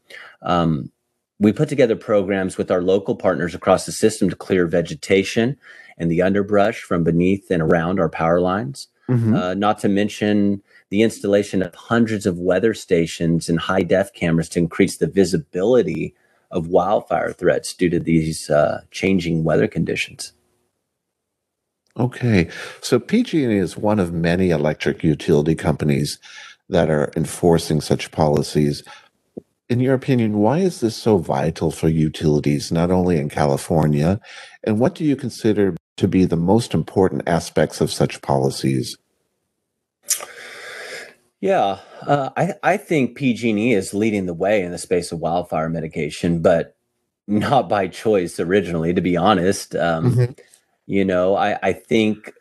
Um, 0.42 0.92
we 1.40 1.52
put 1.52 1.70
together 1.70 1.96
programs 1.96 2.58
with 2.58 2.72
our 2.72 2.82
local 2.82 3.16
partners 3.16 3.54
across 3.54 3.86
the 3.86 3.92
system 3.92 4.30
to 4.30 4.36
clear 4.36 4.68
vegetation 4.68 5.58
and 5.98 6.10
the 6.10 6.22
underbrush 6.22 6.82
from 6.82 7.04
beneath 7.04 7.52
and 7.52 7.62
around 7.62 8.00
our 8.00 8.10
power 8.10 8.40
lines. 8.40 8.88
Mm-hmm. 9.10 9.36
Uh, 9.36 9.54
not 9.54 9.78
to 9.80 9.90
mention 9.90 10.64
the 10.90 11.04
installation 11.04 11.62
of 11.62 11.76
hundreds 11.76 12.26
of 12.26 12.40
weather 12.40 12.74
stations 12.74 13.50
and 13.50 13.60
high 13.60 13.84
def 13.84 14.12
cameras 14.14 14.50
to 14.50 14.60
increase 14.60 14.98
the 14.98 15.08
visibility 15.08 16.16
of 16.52 16.68
wildfire 16.68 17.34
threats 17.34 17.74
due 17.74 17.90
to 17.90 18.00
these 18.00 18.50
uh, 18.50 18.82
changing 18.92 19.44
weather 19.44 19.68
conditions. 19.68 20.34
Okay, 21.98 22.50
so 22.82 23.00
PG&E 23.00 23.58
is 23.58 23.78
one 23.78 24.00
of 24.00 24.12
many 24.12 24.50
electric 24.50 25.04
utility 25.04 25.56
companies 25.56 26.20
that 26.68 26.90
are 26.90 27.12
enforcing 27.16 27.80
such 27.80 28.12
policies. 28.12 28.84
In 29.70 29.80
your 29.80 29.94
opinion, 29.94 30.38
why 30.40 30.60
is 30.60 30.82
this 30.82 30.96
so 30.96 31.18
vital 31.18 31.72
for 31.72 31.88
utilities, 31.88 32.72
not 32.72 32.92
only 32.92 33.18
in 33.18 33.30
California? 33.30 34.20
And 34.64 34.80
what 34.80 34.94
do 34.94 35.06
you 35.06 35.16
consider 35.16 35.76
to 35.98 36.08
be 36.08 36.26
the 36.26 36.36
most 36.36 36.74
important 36.74 37.24
aspects 37.28 37.80
of 37.80 37.92
such 37.92 38.22
policies? 38.22 38.98
Yeah, 41.42 41.80
uh, 42.02 42.30
I 42.36 42.54
I 42.64 42.78
think 42.78 43.18
PG&E 43.18 43.74
is 43.74 43.94
leading 43.94 44.26
the 44.26 44.34
way 44.34 44.62
in 44.62 44.72
the 44.72 44.78
space 44.78 45.12
of 45.12 45.20
wildfire 45.20 45.70
mitigation, 45.70 46.42
but 46.42 46.76
not 47.28 47.70
by 47.70 47.88
choice 47.88 48.40
originally. 48.40 48.94
To 48.94 49.02
be 49.02 49.18
honest, 49.18 49.76
um, 49.76 50.12
mm-hmm. 50.12 50.32
you 50.86 51.06
know, 51.06 51.36
I 51.36 51.60
I 51.62 51.74
think 51.74 52.34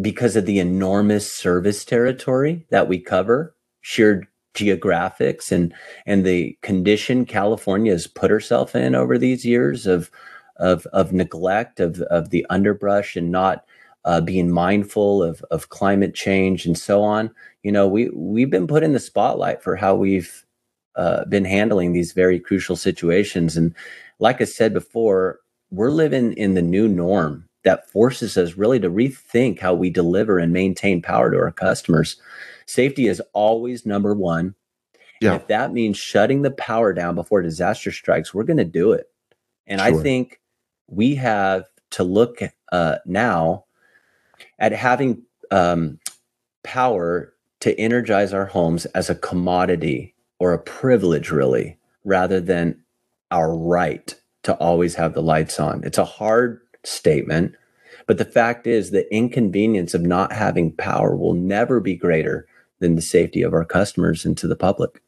because 0.00 0.36
of 0.36 0.46
the 0.46 0.58
enormous 0.58 1.32
service 1.32 1.84
territory 1.84 2.66
that 2.70 2.88
we 2.88 2.98
cover, 2.98 3.54
sheer 3.80 4.28
geographics 4.54 5.52
and 5.52 5.72
and 6.06 6.24
the 6.24 6.58
condition 6.62 7.26
California 7.26 7.92
has 7.92 8.06
put 8.06 8.30
herself 8.30 8.74
in 8.74 8.94
over 8.94 9.18
these 9.18 9.44
years 9.44 9.86
of 9.86 10.10
of 10.56 10.86
of 10.86 11.12
neglect 11.12 11.78
of 11.78 12.00
of 12.02 12.30
the 12.30 12.44
underbrush 12.48 13.16
and 13.16 13.30
not 13.30 13.64
uh, 14.06 14.22
being 14.22 14.50
mindful 14.50 15.22
of 15.22 15.42
of 15.50 15.68
climate 15.68 16.14
change 16.14 16.64
and 16.64 16.78
so 16.78 17.02
on 17.02 17.30
you 17.66 17.72
know, 17.72 17.88
we 17.88 18.10
we've 18.10 18.48
been 18.48 18.68
put 18.68 18.84
in 18.84 18.92
the 18.92 19.00
spotlight 19.00 19.60
for 19.60 19.74
how 19.74 19.96
we've 19.96 20.46
uh, 20.94 21.24
been 21.24 21.44
handling 21.44 21.92
these 21.92 22.12
very 22.12 22.38
crucial 22.38 22.76
situations. 22.76 23.56
And 23.56 23.74
like 24.20 24.40
I 24.40 24.44
said 24.44 24.72
before, 24.72 25.40
we're 25.72 25.90
living 25.90 26.32
in 26.34 26.54
the 26.54 26.62
new 26.62 26.86
norm 26.86 27.48
that 27.64 27.90
forces 27.90 28.36
us 28.36 28.54
really 28.54 28.78
to 28.78 28.88
rethink 28.88 29.58
how 29.58 29.74
we 29.74 29.90
deliver 29.90 30.38
and 30.38 30.52
maintain 30.52 31.02
power 31.02 31.28
to 31.28 31.38
our 31.38 31.50
customers. 31.50 32.22
Safety 32.66 33.08
is 33.08 33.20
always 33.32 33.84
number 33.84 34.14
one. 34.14 34.54
Yeah. 35.20 35.32
And 35.32 35.40
if 35.42 35.48
that 35.48 35.72
means 35.72 35.96
shutting 35.96 36.42
the 36.42 36.52
power 36.52 36.92
down 36.92 37.16
before 37.16 37.42
disaster 37.42 37.90
strikes, 37.90 38.32
we're 38.32 38.44
going 38.44 38.58
to 38.58 38.64
do 38.64 38.92
it. 38.92 39.06
And 39.66 39.80
sure. 39.80 39.98
I 39.98 40.02
think 40.04 40.40
we 40.86 41.16
have 41.16 41.64
to 41.90 42.04
look 42.04 42.38
uh, 42.70 42.98
now 43.06 43.64
at 44.58 44.72
having 44.72 45.22
um, 45.50 45.98
power 46.62 47.32
to 47.60 47.78
energize 47.78 48.32
our 48.32 48.46
homes 48.46 48.84
as 48.86 49.10
a 49.10 49.14
commodity 49.14 50.14
or 50.38 50.52
a 50.52 50.58
privilege, 50.58 51.30
really, 51.30 51.78
rather 52.04 52.40
than 52.40 52.78
our 53.30 53.56
right 53.56 54.14
to 54.42 54.54
always 54.54 54.94
have 54.94 55.14
the 55.14 55.22
lights 55.22 55.58
on. 55.58 55.82
It's 55.84 55.98
a 55.98 56.04
hard 56.04 56.60
statement, 56.84 57.54
but 58.06 58.18
the 58.18 58.24
fact 58.24 58.66
is 58.66 58.90
the 58.90 59.12
inconvenience 59.12 59.94
of 59.94 60.02
not 60.02 60.32
having 60.32 60.72
power 60.72 61.16
will 61.16 61.34
never 61.34 61.80
be 61.80 61.96
greater 61.96 62.46
than 62.78 62.94
the 62.94 63.02
safety 63.02 63.42
of 63.42 63.52
our 63.52 63.64
customers 63.64 64.24
and 64.24 64.36
to 64.38 64.46
the 64.46 64.56
public. 64.56 65.02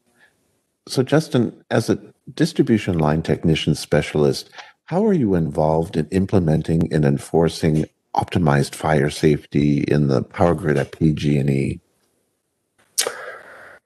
So, 0.88 1.02
Justin, 1.02 1.64
as 1.70 1.90
a 1.90 2.00
distribution 2.34 2.98
line 2.98 3.22
technician 3.22 3.74
specialist, 3.74 4.50
how 4.86 5.04
are 5.04 5.12
you 5.12 5.34
involved 5.34 5.96
in 5.96 6.08
implementing 6.08 6.92
and 6.92 7.04
enforcing 7.04 7.84
optimized 8.14 8.74
fire 8.74 9.10
safety 9.10 9.82
in 9.82 10.08
the 10.08 10.22
power 10.22 10.54
grid 10.54 10.76
at 10.76 10.92
PG&E? 10.92 11.80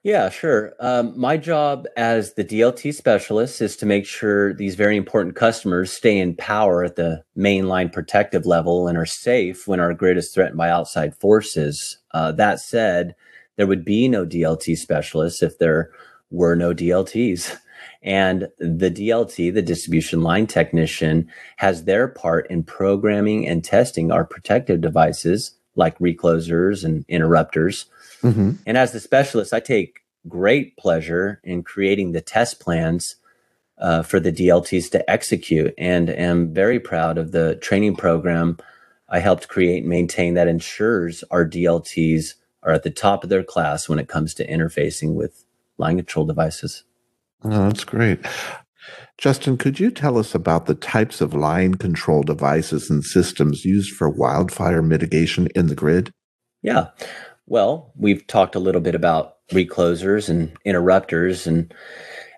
Yeah, 0.04 0.30
sure. 0.30 0.72
Um, 0.80 1.16
my 1.16 1.36
job 1.36 1.86
as 1.96 2.34
the 2.34 2.44
DLT 2.44 2.92
specialist 2.92 3.62
is 3.62 3.76
to 3.76 3.86
make 3.86 4.04
sure 4.04 4.52
these 4.52 4.74
very 4.74 4.96
important 4.96 5.36
customers 5.36 5.92
stay 5.92 6.18
in 6.18 6.34
power 6.34 6.82
at 6.82 6.96
the 6.96 7.22
mainline 7.38 7.92
protective 7.92 8.44
level 8.44 8.88
and 8.88 8.98
are 8.98 9.06
safe 9.06 9.68
when 9.68 9.78
our 9.78 9.94
grid 9.94 10.16
is 10.16 10.32
threatened 10.32 10.58
by 10.58 10.70
outside 10.70 11.14
forces. 11.14 11.98
Uh, 12.10 12.32
that 12.32 12.58
said, 12.58 13.14
there 13.56 13.66
would 13.68 13.84
be 13.84 14.08
no 14.08 14.26
DLT 14.26 14.76
specialists 14.76 15.40
if 15.40 15.58
there 15.58 15.90
were 16.30 16.56
no 16.56 16.74
DLTs. 16.74 17.56
And 18.02 18.48
the 18.58 18.90
DLT, 18.90 19.52
the 19.54 19.62
distribution 19.62 20.22
line 20.22 20.46
technician, 20.46 21.28
has 21.56 21.84
their 21.84 22.08
part 22.08 22.50
in 22.50 22.62
programming 22.62 23.46
and 23.46 23.64
testing 23.64 24.10
our 24.10 24.24
protective 24.24 24.80
devices 24.80 25.52
like 25.74 25.98
reclosers 25.98 26.84
and 26.84 27.04
interrupters 27.08 27.86
Mm-hmm. 28.22 28.52
And 28.66 28.78
as 28.78 28.92
the 28.92 29.00
specialist, 29.00 29.52
I 29.52 29.60
take 29.60 30.00
great 30.28 30.76
pleasure 30.76 31.40
in 31.42 31.62
creating 31.62 32.12
the 32.12 32.20
test 32.20 32.60
plans 32.60 33.16
uh, 33.78 34.02
for 34.02 34.20
the 34.20 34.32
DLTs 34.32 34.90
to 34.92 35.10
execute 35.10 35.74
and 35.76 36.08
am 36.08 36.54
very 36.54 36.78
proud 36.78 37.18
of 37.18 37.32
the 37.32 37.56
training 37.56 37.96
program 37.96 38.58
I 39.08 39.18
helped 39.18 39.48
create 39.48 39.80
and 39.80 39.90
maintain 39.90 40.34
that 40.34 40.48
ensures 40.48 41.24
our 41.30 41.46
DLTs 41.46 42.34
are 42.62 42.72
at 42.72 42.84
the 42.84 42.90
top 42.90 43.24
of 43.24 43.30
their 43.30 43.42
class 43.42 43.88
when 43.88 43.98
it 43.98 44.08
comes 44.08 44.32
to 44.34 44.46
interfacing 44.46 45.14
with 45.14 45.44
line 45.76 45.96
control 45.96 46.24
devices. 46.24 46.84
Oh, 47.44 47.68
that's 47.68 47.84
great. 47.84 48.20
Justin, 49.18 49.56
could 49.56 49.78
you 49.78 49.90
tell 49.90 50.18
us 50.18 50.34
about 50.34 50.66
the 50.66 50.75
types 50.75 51.20
of 51.20 51.34
line 51.34 51.75
control 51.75 52.22
devices 52.22 52.90
and 52.90 53.04
systems 53.04 53.64
used 53.64 53.94
for 53.94 54.08
wildfire 54.08 54.82
mitigation 54.82 55.49
in 55.54 55.66
the 55.66 55.75
grid? 55.75 56.12
Yeah. 56.62 56.88
Well, 57.46 57.92
we've 57.96 58.26
talked 58.26 58.54
a 58.54 58.61
little 58.61 58.80
bit 58.80 58.94
about 58.94 59.37
reclosers 59.52 60.28
and 60.28 60.56
interrupters 60.64 61.46
and 61.46 61.72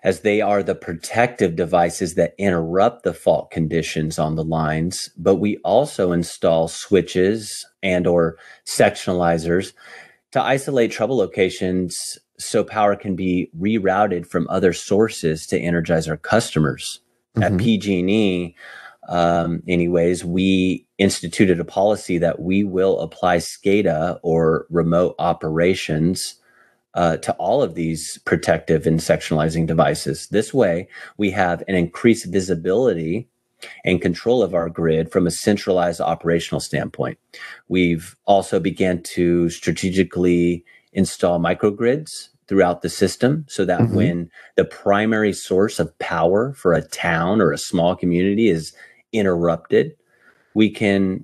as 0.03 0.19
they 0.21 0.41
are 0.41 0.61
the 0.61 0.75
protective 0.75 1.55
devices 1.55 2.13
that 2.15 2.35
interrupt 2.37 3.03
the 3.03 3.13
fault 3.13 3.49
conditions 3.51 4.19
on 4.19 4.35
the 4.35 4.43
lines 4.43 5.09
but 5.17 5.35
we 5.35 5.57
also 5.63 6.11
install 6.11 6.67
switches 6.67 7.65
and 7.81 8.05
or 8.05 8.37
sectionalizers 8.67 9.73
to 10.31 10.41
isolate 10.41 10.91
trouble 10.91 11.17
locations 11.17 12.17
so 12.37 12.63
power 12.63 12.95
can 12.95 13.15
be 13.15 13.49
rerouted 13.59 14.27
from 14.27 14.47
other 14.49 14.73
sources 14.73 15.47
to 15.47 15.59
energize 15.59 16.07
our 16.07 16.17
customers 16.17 16.99
mm-hmm. 17.35 17.43
at 17.43 17.57
pg&e 17.57 18.55
um, 19.07 19.61
anyways, 19.67 20.25
we 20.25 20.87
instituted 20.97 21.59
a 21.59 21.65
policy 21.65 22.17
that 22.17 22.41
we 22.41 22.63
will 22.63 22.99
apply 22.99 23.37
SCADA 23.37 24.19
or 24.23 24.65
remote 24.69 25.15
operations 25.19 26.35
uh, 26.95 27.17
to 27.17 27.33
all 27.33 27.61
of 27.61 27.75
these 27.75 28.17
protective 28.25 28.87
and 28.87 28.99
sectionalizing 28.99 29.67
devices. 29.67 30.27
This 30.29 30.53
way, 30.53 30.87
we 31.17 31.29
have 31.31 31.61
an 31.67 31.75
increased 31.75 32.25
visibility 32.25 33.27
and 33.83 34.01
control 34.01 34.41
of 34.41 34.53
our 34.53 34.69
grid 34.69 35.11
from 35.11 35.27
a 35.27 35.31
centralized 35.31 36.01
operational 36.01 36.59
standpoint. 36.59 37.17
We've 37.67 38.15
also 38.25 38.59
began 38.59 39.01
to 39.03 39.49
strategically 39.49 40.63
install 40.95 41.39
microgrids 41.39 42.29
throughout 42.47 42.81
the 42.81 42.89
system 42.89 43.45
so 43.47 43.65
that 43.65 43.81
mm-hmm. 43.81 43.95
when 43.95 44.31
the 44.55 44.65
primary 44.65 45.33
source 45.33 45.79
of 45.79 45.97
power 45.99 46.53
for 46.53 46.73
a 46.73 46.81
town 46.81 47.41
or 47.41 47.51
a 47.51 47.57
small 47.57 47.95
community 47.95 48.49
is 48.49 48.73
interrupted, 49.13 49.95
we 50.53 50.69
can 50.69 51.23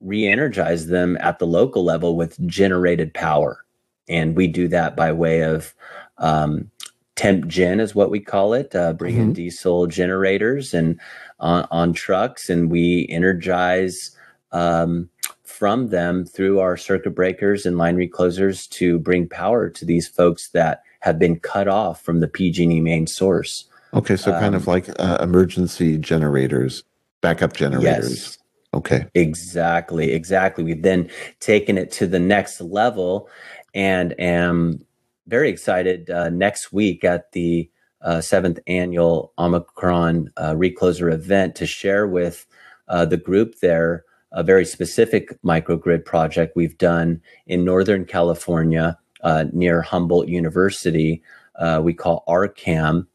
re-energize 0.00 0.86
them 0.86 1.16
at 1.20 1.38
the 1.38 1.46
local 1.46 1.82
level 1.82 2.16
with 2.16 2.38
generated 2.46 3.12
power. 3.14 3.64
And 4.08 4.36
we 4.36 4.46
do 4.46 4.68
that 4.68 4.94
by 4.94 5.12
way 5.12 5.42
of 5.42 5.74
um, 6.18 6.70
temp 7.16 7.46
gen 7.46 7.80
is 7.80 7.94
what 7.94 8.10
we 8.10 8.20
call 8.20 8.52
it, 8.52 8.74
uh, 8.74 8.92
bring 8.92 9.16
mm-hmm. 9.16 9.32
diesel 9.32 9.86
generators 9.86 10.74
and 10.74 11.00
on, 11.40 11.66
on, 11.70 11.92
trucks, 11.92 12.48
and 12.48 12.70
we 12.70 13.06
energize 13.10 14.16
um, 14.52 15.08
from 15.56 15.88
them 15.88 16.24
through 16.26 16.60
our 16.60 16.76
circuit 16.76 17.14
breakers 17.14 17.64
and 17.64 17.78
line 17.78 17.96
reclosers 17.96 18.68
to 18.68 18.98
bring 18.98 19.28
power 19.28 19.70
to 19.70 19.84
these 19.84 20.06
folks 20.06 20.50
that 20.50 20.82
have 21.00 21.18
been 21.18 21.40
cut 21.40 21.66
off 21.66 22.02
from 22.02 22.20
the 22.20 22.28
PG&E 22.28 22.80
main 22.80 23.06
source. 23.06 23.64
Okay, 23.94 24.16
so 24.16 24.32
kind 24.32 24.46
um, 24.46 24.54
of 24.54 24.66
like 24.66 24.88
uh, 25.00 25.18
emergency 25.20 25.96
generators 25.96 26.84
backup 27.20 27.54
generators. 27.54 28.10
Yes. 28.10 28.38
Okay. 28.74 29.06
Exactly. 29.14 30.12
Exactly. 30.12 30.62
We've 30.62 30.82
then 30.82 31.10
taken 31.40 31.78
it 31.78 31.90
to 31.92 32.06
the 32.06 32.18
next 32.18 32.60
level 32.60 33.28
and 33.74 34.14
am 34.20 34.84
very 35.26 35.48
excited 35.48 36.10
uh, 36.10 36.28
next 36.28 36.72
week 36.72 37.04
at 37.04 37.32
the 37.32 37.70
uh, 38.02 38.20
seventh 38.20 38.58
annual 38.66 39.32
Omicron 39.38 40.30
uh, 40.36 40.52
Recloser 40.52 41.12
event 41.12 41.54
to 41.56 41.66
share 41.66 42.06
with 42.06 42.46
uh, 42.88 43.04
the 43.04 43.16
group 43.16 43.60
there 43.60 44.04
a 44.36 44.44
very 44.44 44.64
specific 44.64 45.40
microgrid 45.42 46.04
project 46.04 46.54
we've 46.54 46.78
done 46.78 47.20
in 47.46 47.64
Northern 47.64 48.04
California 48.04 48.98
uh, 49.22 49.46
near 49.52 49.82
Humboldt 49.82 50.28
University. 50.28 51.22
Uh, 51.56 51.80
we 51.82 51.94
call 51.94 52.22
RCAM, 52.28 53.06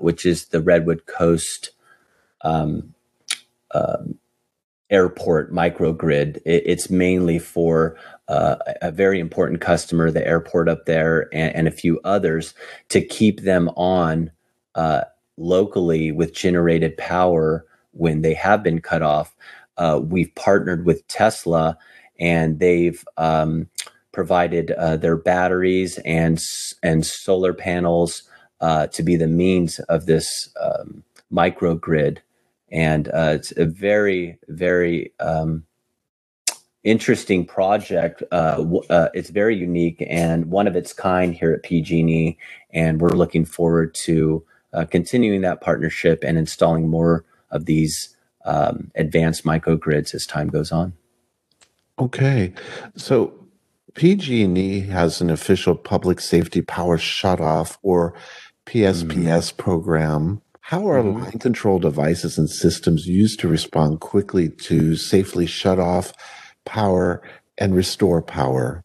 which 0.00 0.26
is 0.26 0.46
the 0.46 0.60
Redwood 0.60 1.06
Coast 1.06 1.70
um, 2.40 2.94
um, 3.72 4.18
airport 4.90 5.52
microgrid. 5.52 6.36
It, 6.44 6.62
it's 6.66 6.88
mainly 6.88 7.38
for 7.38 7.96
uh, 8.28 8.56
a 8.80 8.90
very 8.90 9.20
important 9.20 9.60
customer, 9.60 10.10
the 10.10 10.26
airport 10.26 10.68
up 10.68 10.86
there, 10.86 11.28
and, 11.32 11.54
and 11.54 11.68
a 11.68 11.72
few 11.72 12.00
others, 12.04 12.54
to 12.88 13.00
keep 13.00 13.42
them 13.42 13.68
on 13.76 14.30
uh, 14.74 15.02
locally 15.36 16.12
with 16.12 16.34
generated 16.34 16.96
power 16.96 17.66
when 17.92 18.22
they 18.22 18.34
have 18.34 18.62
been 18.62 18.80
cut 18.80 19.02
off. 19.02 19.34
Uh, 19.76 20.00
we've 20.02 20.34
partnered 20.34 20.86
with 20.86 21.06
Tesla, 21.08 21.76
and 22.18 22.58
they've 22.60 23.04
um, 23.16 23.68
provided 24.12 24.70
uh, 24.72 24.96
their 24.96 25.16
batteries 25.16 25.98
and 26.04 26.40
and 26.82 27.04
solar 27.04 27.52
panels 27.52 28.22
uh, 28.60 28.86
to 28.88 29.02
be 29.02 29.16
the 29.16 29.26
means 29.26 29.78
of 29.80 30.06
this 30.06 30.48
um, 30.60 31.02
microgrid 31.32 32.18
and 32.74 33.08
uh, 33.08 33.32
it's 33.34 33.52
a 33.56 33.64
very 33.64 34.38
very 34.48 35.12
um, 35.20 35.64
interesting 36.82 37.46
project. 37.46 38.22
Uh, 38.30 38.64
uh, 38.90 39.08
it's 39.14 39.30
very 39.30 39.56
unique 39.56 40.04
and 40.08 40.46
one 40.46 40.66
of 40.66 40.76
its 40.76 40.92
kind 40.92 41.34
here 41.34 41.52
at 41.52 41.62
PG&E, 41.62 42.36
and 42.72 43.00
we're 43.00 43.08
looking 43.10 43.44
forward 43.44 43.94
to 43.94 44.44
continuing 44.90 45.40
that 45.40 45.60
partnership 45.60 46.24
and 46.24 46.36
installing 46.36 46.88
more 46.88 47.24
of 47.52 47.64
these 47.66 48.13
um, 48.44 48.90
advanced 48.94 49.44
microgrids 49.44 50.14
as 50.14 50.26
time 50.26 50.48
goes 50.48 50.72
on. 50.72 50.92
Okay, 51.98 52.52
so 52.96 53.32
PG&E 53.94 54.80
has 54.80 55.20
an 55.20 55.30
official 55.30 55.74
public 55.76 56.20
safety 56.20 56.60
power 56.60 56.98
shutoff 56.98 57.78
or 57.82 58.14
PSPS 58.66 59.04
mm-hmm. 59.52 59.62
program 59.62 60.42
how 60.68 60.88
are 60.88 61.02
mm-hmm. 61.02 61.24
line 61.24 61.38
control 61.38 61.78
devices 61.78 62.38
and 62.38 62.48
systems 62.48 63.06
used 63.06 63.38
to 63.40 63.48
respond 63.48 64.00
quickly 64.00 64.48
to 64.48 64.96
safely 64.96 65.44
shut 65.44 65.78
off 65.78 66.14
power 66.64 67.20
and 67.58 67.74
restore 67.74 68.22
power? 68.22 68.82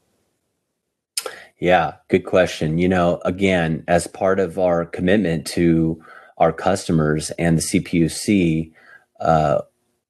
Yeah, 1.57 1.93
good 2.09 2.25
question. 2.25 2.79
You 2.79 2.89
know, 2.89 3.21
again, 3.23 3.85
as 3.87 4.07
part 4.07 4.41
of 4.41 4.59
our 4.59 4.85
commitment 4.85 5.47
to 5.47 6.03
our 6.37 6.51
customers 6.51 7.31
and 7.39 7.57
the 7.57 7.61
CPUC, 7.61 8.73
uh, 9.19 9.61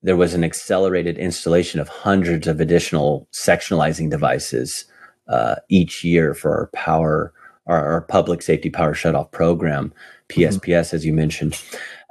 there 0.02 0.16
was 0.16 0.34
an 0.34 0.44
accelerated 0.44 1.18
installation 1.18 1.80
of 1.80 1.90
hundreds 1.90 2.48
of 2.48 2.60
additional 2.60 3.28
sectionalizing 3.34 4.10
devices 4.10 4.86
uh, 5.28 5.56
each 5.70 6.04
year 6.04 6.34
for 6.34 6.52
our 6.56 6.68
power, 6.68 7.34
our, 7.68 7.86
our, 7.86 8.02
public 8.02 8.42
safety 8.42 8.70
power 8.70 8.94
shutoff 8.94 9.32
program, 9.32 9.94
PSPS, 10.30 10.60
mm-hmm. 10.62 10.96
as 10.96 11.06
you 11.06 11.14
mentioned. 11.14 11.62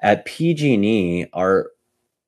At 0.03 0.25
PG&E, 0.25 1.27
our 1.33 1.71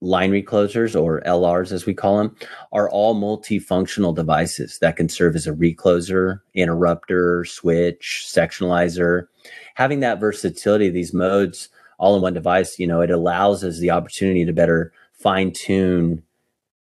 line 0.00 0.32
reclosers 0.32 1.00
or 1.00 1.20
LRs 1.26 1.72
as 1.72 1.84
we 1.84 1.94
call 1.94 2.18
them 2.18 2.34
are 2.72 2.88
all 2.88 3.14
multifunctional 3.14 4.14
devices 4.14 4.78
that 4.78 4.96
can 4.96 5.08
serve 5.08 5.36
as 5.36 5.46
a 5.46 5.52
recloser, 5.52 6.40
interrupter, 6.54 7.44
switch, 7.44 8.24
sectionalizer. 8.26 9.26
Having 9.74 10.00
that 10.00 10.18
versatility 10.18 10.88
these 10.88 11.12
modes 11.12 11.68
all 12.00 12.16
in 12.16 12.22
one 12.22 12.32
device, 12.32 12.78
you 12.78 12.86
know, 12.86 13.02
it 13.02 13.10
allows 13.10 13.62
us 13.62 13.78
the 13.78 13.90
opportunity 13.90 14.46
to 14.46 14.52
better 14.52 14.90
fine 15.12 15.52
tune 15.52 16.22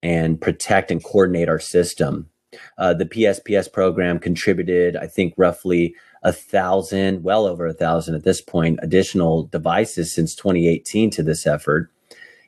and 0.02 0.40
protect 0.40 0.90
and 0.90 1.04
coordinate 1.04 1.50
our 1.50 1.60
system. 1.60 2.30
Uh, 2.78 2.94
the 2.94 3.06
PSPS 3.06 3.72
program 3.72 4.18
contributed, 4.18 4.96
I 4.96 5.08
think, 5.08 5.34
roughly 5.36 5.94
a 6.24 6.32
thousand, 6.32 7.22
well 7.22 7.46
over 7.46 7.68
a 7.68 7.74
thousand 7.74 8.16
at 8.16 8.24
this 8.24 8.40
point, 8.40 8.80
additional 8.82 9.44
devices 9.44 10.16
since 10.16 10.34
2018 10.36 11.10
to 11.12 11.22
this 11.22 11.46
effort 11.46 11.92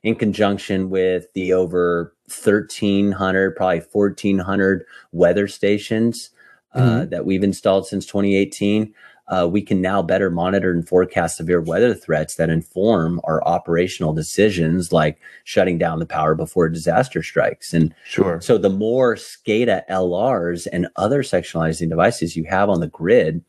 in 0.02 0.16
conjunction 0.16 0.90
with 0.90 1.32
the 1.34 1.52
over 1.52 2.16
1,300, 2.24 3.56
probably 3.56 3.84
1,400 3.92 4.86
weather 5.12 5.48
stations 5.48 6.30
uh, 6.74 6.80
mm-hmm. 6.80 7.10
that 7.10 7.26
we've 7.26 7.44
installed 7.44 7.86
since 7.86 8.06
2018. 8.06 8.94
Uh, 9.32 9.48
we 9.48 9.62
can 9.62 9.82
now 9.82 10.02
better 10.02 10.30
monitor 10.30 10.72
and 10.72 10.86
forecast 10.86 11.38
severe 11.38 11.62
weather 11.62 11.94
threats 11.94 12.36
that 12.36 12.50
inform 12.50 13.22
our 13.24 13.42
operational 13.48 14.12
decisions, 14.14 14.92
like 14.92 15.20
shutting 15.46 15.78
down 15.78 16.00
the 16.00 16.06
power 16.06 16.36
before 16.36 16.66
a 16.66 16.74
disaster 16.74 17.24
strikes. 17.24 17.74
And 17.74 17.96
sure. 18.06 18.42
So 18.42 18.58
the 18.58 18.70
more 18.70 19.16
SCADA 19.16 19.84
LRs 19.90 20.68
and 20.74 20.90
other 20.98 21.24
sectionalizing 21.24 21.88
devices 21.88 22.36
you 22.36 22.44
have 22.44 22.70
on 22.70 22.82
the 22.82 22.88
grid, 22.88 23.42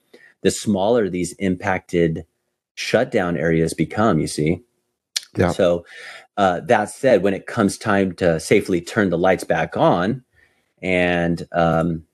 the 0.42 0.52
smaller 0.52 1.08
these 1.08 1.32
impacted 1.34 2.24
shutdown 2.74 3.36
areas 3.36 3.74
become. 3.74 4.20
You 4.20 4.28
see. 4.28 4.62
Yeah. 5.36 5.50
So 5.50 5.84
uh, 6.36 6.60
that 6.60 6.90
said, 6.90 7.22
when 7.22 7.34
it 7.34 7.46
comes 7.46 7.76
time 7.76 8.12
to 8.16 8.38
safely 8.38 8.80
turn 8.80 9.10
the 9.10 9.18
lights 9.18 9.44
back 9.44 9.76
on, 9.76 10.22
and 10.80 11.46
um, 11.52 12.04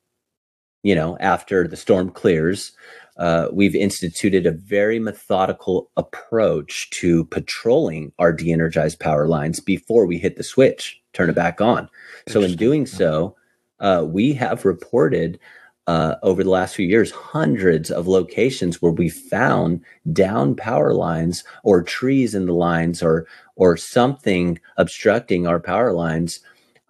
you 0.82 0.94
know, 0.94 1.18
after 1.20 1.68
the 1.68 1.76
storm 1.76 2.10
clears, 2.10 2.72
uh, 3.18 3.48
we've 3.52 3.74
instituted 3.74 4.46
a 4.46 4.52
very 4.52 4.98
methodical 4.98 5.90
approach 5.96 6.88
to 6.90 7.24
patrolling 7.26 8.12
our 8.18 8.32
de-energized 8.32 9.00
power 9.00 9.26
lines 9.26 9.60
before 9.60 10.06
we 10.06 10.18
hit 10.18 10.36
the 10.36 10.44
switch, 10.44 11.00
turn 11.12 11.28
it 11.28 11.34
back 11.34 11.60
on. 11.60 11.88
So, 12.28 12.42
in 12.42 12.54
doing 12.56 12.86
so, 12.86 13.36
uh, 13.80 14.04
we 14.06 14.32
have 14.34 14.64
reported 14.64 15.38
uh, 15.88 16.16
over 16.22 16.44
the 16.44 16.50
last 16.50 16.76
few 16.76 16.86
years 16.86 17.10
hundreds 17.10 17.90
of 17.90 18.06
locations 18.06 18.82
where 18.82 18.92
we 18.92 19.08
found 19.08 19.82
down 20.12 20.54
power 20.54 20.92
lines 20.92 21.44
or 21.64 21.82
trees 21.82 22.34
in 22.34 22.46
the 22.46 22.52
lines 22.52 23.02
or 23.02 23.26
or 23.56 23.76
something 23.76 24.60
obstructing 24.76 25.46
our 25.46 25.58
power 25.58 25.92
lines 25.92 26.40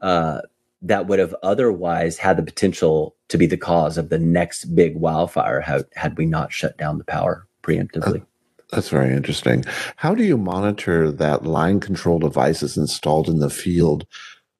uh, 0.02 0.40
that 0.82 1.06
would 1.06 1.20
have 1.20 1.34
otherwise 1.42 2.18
had 2.18 2.36
the 2.36 2.42
potential 2.42 3.14
to 3.28 3.38
be 3.38 3.46
the 3.46 3.56
cause 3.56 3.98
of 3.98 4.08
the 4.08 4.18
next 4.18 4.74
big 4.74 4.96
wildfire 4.96 5.60
had, 5.60 5.84
had 5.94 6.16
we 6.16 6.26
not 6.26 6.52
shut 6.52 6.76
down 6.78 6.98
the 6.98 7.04
power 7.04 7.46
preemptively. 7.62 8.24
That's 8.70 8.90
very 8.90 9.14
interesting. 9.14 9.64
How 9.96 10.14
do 10.14 10.24
you 10.24 10.36
monitor 10.36 11.10
that 11.10 11.44
line 11.44 11.80
control 11.80 12.18
devices 12.18 12.76
installed 12.76 13.28
in 13.28 13.38
the 13.38 13.50
field 13.50 14.06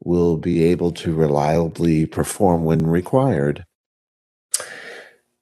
will 0.05 0.37
be 0.37 0.65
able 0.65 0.93
to 0.93 1.15
reliably 1.15 2.07
perform 2.07 2.65
when 2.65 2.87
required? 2.87 3.65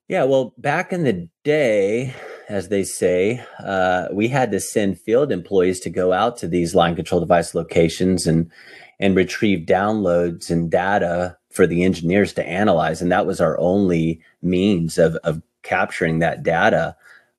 Yeah, 0.09 0.25
well, 0.25 0.55
back 0.59 0.93
in 0.93 1.05
the 1.05 1.29
day, 1.45 2.15
as 2.49 2.69
they 2.69 2.85
say, 2.85 3.45
uh, 3.65 4.09
we 4.13 4.29
had 4.29 4.51
to 4.53 4.61
send 4.61 5.01
field 5.01 5.33
employees 5.33 5.81
to 5.81 5.91
go 5.91 6.13
out 6.13 6.37
to 6.39 6.49
these 6.49 6.75
line 6.75 6.95
control 6.95 7.21
device 7.21 7.55
locations 7.55 8.27
and 8.27 8.51
and 8.99 9.15
retrieve 9.15 9.67
downloads 9.67 10.51
and 10.51 10.71
data 10.71 11.37
for 11.57 11.67
the 11.67 11.83
engineers 11.83 12.33
to 12.35 12.47
analyze, 12.47 13.03
and 13.03 13.11
that 13.11 13.27
was 13.27 13.41
our 13.41 13.59
only 13.59 14.21
means 14.43 14.99
of 14.99 15.17
of 15.25 15.43
capturing 15.63 16.21
that 16.21 16.43
data. 16.43 16.95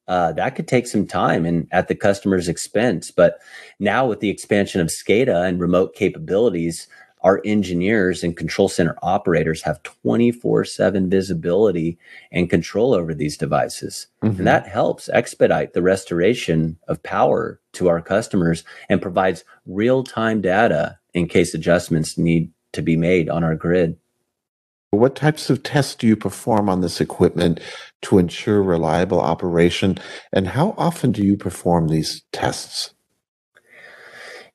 Uh, 0.07 0.31
that 0.31 0.55
could 0.55 0.67
take 0.67 0.87
some 0.87 1.05
time 1.05 1.45
and 1.45 1.67
at 1.71 1.89
the 1.89 1.95
customer's 1.95 2.47
expense. 2.47 3.11
But 3.11 3.39
now 3.79 4.05
with 4.05 4.21
the 4.21 4.29
expansion 4.29 4.79
of 4.79 4.87
SCADA 4.87 5.47
and 5.47 5.59
remote 5.59 5.95
capabilities, 5.95 6.87
our 7.21 7.41
engineers 7.43 8.23
and 8.23 8.37
control 8.37 8.69
center 8.69 8.95
operators 9.01 9.61
have 9.63 9.83
24 9.83 10.65
7 10.65 11.09
visibility 11.09 11.97
and 12.31 12.49
control 12.49 12.93
over 12.93 13.13
these 13.13 13.37
devices. 13.37 14.07
Mm-hmm. 14.23 14.37
And 14.37 14.47
that 14.47 14.67
helps 14.67 15.09
expedite 15.09 15.73
the 15.73 15.81
restoration 15.81 16.77
of 16.87 17.03
power 17.03 17.59
to 17.73 17.89
our 17.89 18.01
customers 18.01 18.63
and 18.87 19.01
provides 19.01 19.43
real 19.65 20.03
time 20.03 20.41
data 20.41 20.97
in 21.13 21.27
case 21.27 21.53
adjustments 21.53 22.17
need 22.17 22.51
to 22.73 22.81
be 22.81 22.95
made 22.95 23.29
on 23.29 23.43
our 23.43 23.55
grid. 23.55 23.97
What 24.91 25.15
types 25.15 25.49
of 25.49 25.63
tests 25.63 25.95
do 25.95 26.07
you 26.07 26.15
perform 26.15 26.69
on 26.69 26.81
this 26.81 27.01
equipment 27.01 27.59
to 28.03 28.17
ensure 28.19 28.63
reliable 28.63 29.19
operation? 29.19 29.97
And 30.31 30.47
how 30.47 30.75
often 30.77 31.11
do 31.11 31.23
you 31.23 31.35
perform 31.35 31.89
these 31.89 32.23
tests? 32.31 32.93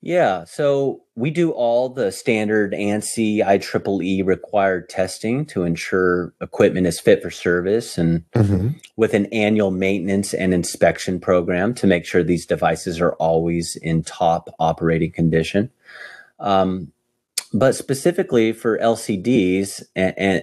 Yeah, 0.04 0.42
so 0.44 1.02
we 1.14 1.30
do 1.30 1.52
all 1.52 1.88
the 1.88 2.10
standard 2.10 2.72
ANSI 2.72 3.38
IEEE 3.38 4.26
required 4.26 4.88
testing 4.88 5.46
to 5.46 5.62
ensure 5.62 6.34
equipment 6.40 6.88
is 6.88 6.98
fit 6.98 7.22
for 7.22 7.30
service 7.30 7.96
and 7.96 8.28
mm-hmm. 8.32 8.70
with 8.96 9.14
an 9.14 9.26
annual 9.26 9.70
maintenance 9.70 10.34
and 10.34 10.52
inspection 10.52 11.20
program 11.20 11.72
to 11.74 11.86
make 11.86 12.04
sure 12.04 12.24
these 12.24 12.46
devices 12.46 13.00
are 13.00 13.12
always 13.14 13.76
in 13.76 14.02
top 14.02 14.52
operating 14.58 15.12
condition. 15.12 15.70
Um, 16.40 16.90
but 17.52 17.74
specifically 17.74 18.52
for 18.52 18.78
LCDs 18.78 19.82
and, 19.94 20.14
and 20.16 20.42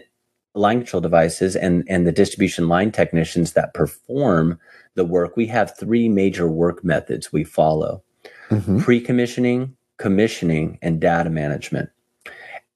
line 0.56 0.80
control 0.80 1.02
devices 1.02 1.56
and, 1.56 1.84
and 1.88 2.06
the 2.06 2.12
distribution 2.12 2.67
line 2.67 2.91
technicians 2.91 3.54
that 3.54 3.74
perform 3.74 4.60
the 4.95 5.06
work, 5.06 5.38
we 5.38 5.48
have 5.48 5.78
three 5.78 6.10
major 6.10 6.48
work 6.48 6.84
methods 6.84 7.32
we 7.32 7.43
follow 7.43 8.04
mm-hmm. 8.50 8.80
pre 8.80 9.00
commissioning, 9.00 9.76
commissioning, 9.98 10.78
and 10.82 11.00
data 11.00 11.30
management. 11.30 11.89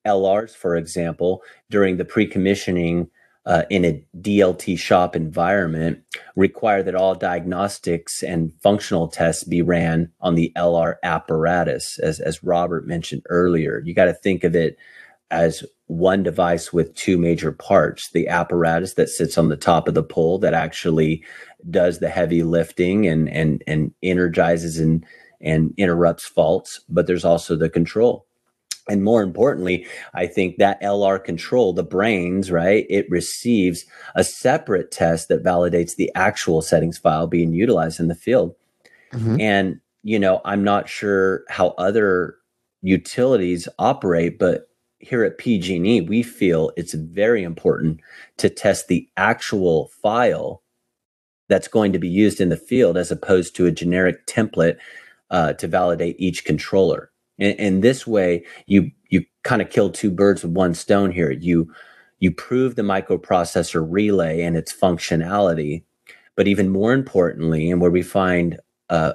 LRs, 0.06 0.56
for 0.56 0.76
example, 0.76 1.42
during 1.70 1.98
the 1.98 2.06
pre 2.06 2.28
commissioning 2.28 3.10
uh, 3.46 3.64
in 3.70 3.84
a 3.84 4.04
DLT 4.20 4.78
shop 4.78 5.16
environment 5.16 6.00
require 6.36 6.82
that 6.82 6.96
all 6.96 7.14
diagnostics 7.14 8.24
and 8.24 8.54
functional 8.62 9.08
tests 9.08 9.44
be 9.44 9.62
ran 9.62 10.12
on 10.22 10.36
the 10.36 10.52
LR 10.56 10.96
apparatus, 11.04 12.00
as, 12.00 12.20
as 12.20 12.44
Robert 12.44 12.88
mentioned 12.88 13.24
earlier. 13.30 13.82
You 13.86 13.94
got 13.94 14.06
to 14.06 14.14
think 14.14 14.44
of 14.44 14.56
it 14.56 14.78
as 15.30 15.64
one 15.88 16.24
device 16.24 16.72
with 16.72 16.96
two 16.96 17.18
major 17.18 17.52
parts 17.52 18.10
the 18.12 18.28
apparatus 18.28 18.94
that 18.94 19.10
sits 19.10 19.38
on 19.38 19.50
the 19.50 19.58
top 19.58 19.88
of 19.88 19.94
the 19.94 20.04
pole 20.04 20.40
that 20.40 20.54
actually 20.54 21.24
does 21.70 22.00
the 22.00 22.10
heavy 22.10 22.44
lifting 22.44 23.08
and 23.08 23.30
and 23.30 23.64
and 23.68 23.94
energizes 24.02 24.80
and 24.80 25.06
and 25.42 25.74
interrupts 25.78 26.26
faults, 26.26 26.80
but 26.88 27.06
there's 27.06 27.26
also 27.26 27.56
the 27.56 27.70
control. 27.70 28.26
And 28.90 29.04
more 29.04 29.24
importantly, 29.24 29.88
I 30.14 30.28
think 30.28 30.58
that 30.58 30.82
LR 30.82 31.24
control, 31.24 31.72
the 31.72 31.84
brains, 31.84 32.52
right, 32.52 32.86
it 32.90 33.10
receives 33.10 33.86
a 34.16 34.24
separate 34.24 34.92
test 34.92 35.30
that 35.30 35.44
validates 35.44 35.96
the 35.96 36.12
actual 36.16 36.62
settings 36.62 36.98
file 36.98 37.28
being 37.28 37.54
utilized 37.54 38.00
in 38.00 38.10
the 38.10 38.16
field. 38.16 38.56
Mm-hmm. 39.14 39.40
And, 39.40 39.80
you 40.04 40.20
know, 40.20 40.42
I'm 40.44 40.64
not 40.64 40.90
sure 40.90 41.44
how 41.50 41.70
other 41.78 42.36
utilities 42.82 43.70
operate, 43.80 44.38
but 44.38 44.68
here 45.00 45.24
at 45.24 45.38
PG&E, 45.38 46.02
we 46.02 46.22
feel 46.22 46.72
it's 46.76 46.94
very 46.94 47.44
important 47.44 48.02
to 48.38 48.50
test 48.50 48.88
the 48.88 49.08
actual 49.16 49.90
file 50.02 50.62
that's 51.48 51.68
going 51.68 51.94
to 51.94 52.00
be 52.00 52.10
used 52.10 52.42
in 52.42 52.50
the 52.50 52.58
field 52.58 52.98
as 52.98 53.12
opposed 53.12 53.56
to 53.56 53.66
a 53.66 53.72
generic 53.72 54.26
template 54.28 54.78
uh, 55.30 55.54
to 55.54 55.68
validate 55.68 56.16
each 56.20 56.46
controller. 56.46 57.12
And, 57.40 57.60
and 57.60 57.84
this 57.84 58.06
way, 58.08 58.46
you 58.68 58.92
you 59.10 59.26
kind 59.44 59.62
of 59.62 59.70
kill 59.70 59.90
two 59.90 60.12
birds 60.12 60.44
with 60.44 60.54
one 60.54 60.74
stone 60.74 61.12
here. 61.12 61.32
You 61.32 61.72
you 62.20 62.32
prove 62.32 62.76
the 62.76 62.84
microprocessor 62.84 63.86
relay 63.88 64.42
and 64.42 64.56
its 64.56 64.74
functionality, 64.74 65.84
but 66.36 66.48
even 66.48 66.70
more 66.70 66.94
importantly, 66.94 67.70
and 67.70 67.82
where 67.82 67.92
we 67.92 68.02
find 68.02 68.60
uh, 68.90 69.14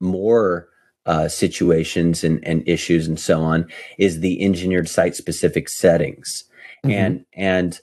more 0.00 0.68
uh, 1.06 1.28
situations 1.28 2.22
and, 2.22 2.46
and 2.46 2.62
issues 2.68 3.08
and 3.08 3.18
so 3.18 3.42
on, 3.42 3.66
is 3.98 4.20
the 4.20 4.40
engineered 4.42 4.88
site 4.88 5.16
specific 5.16 5.68
settings. 5.68 6.44
Mm-hmm. 6.84 6.90
And 6.90 7.24
and 7.34 7.80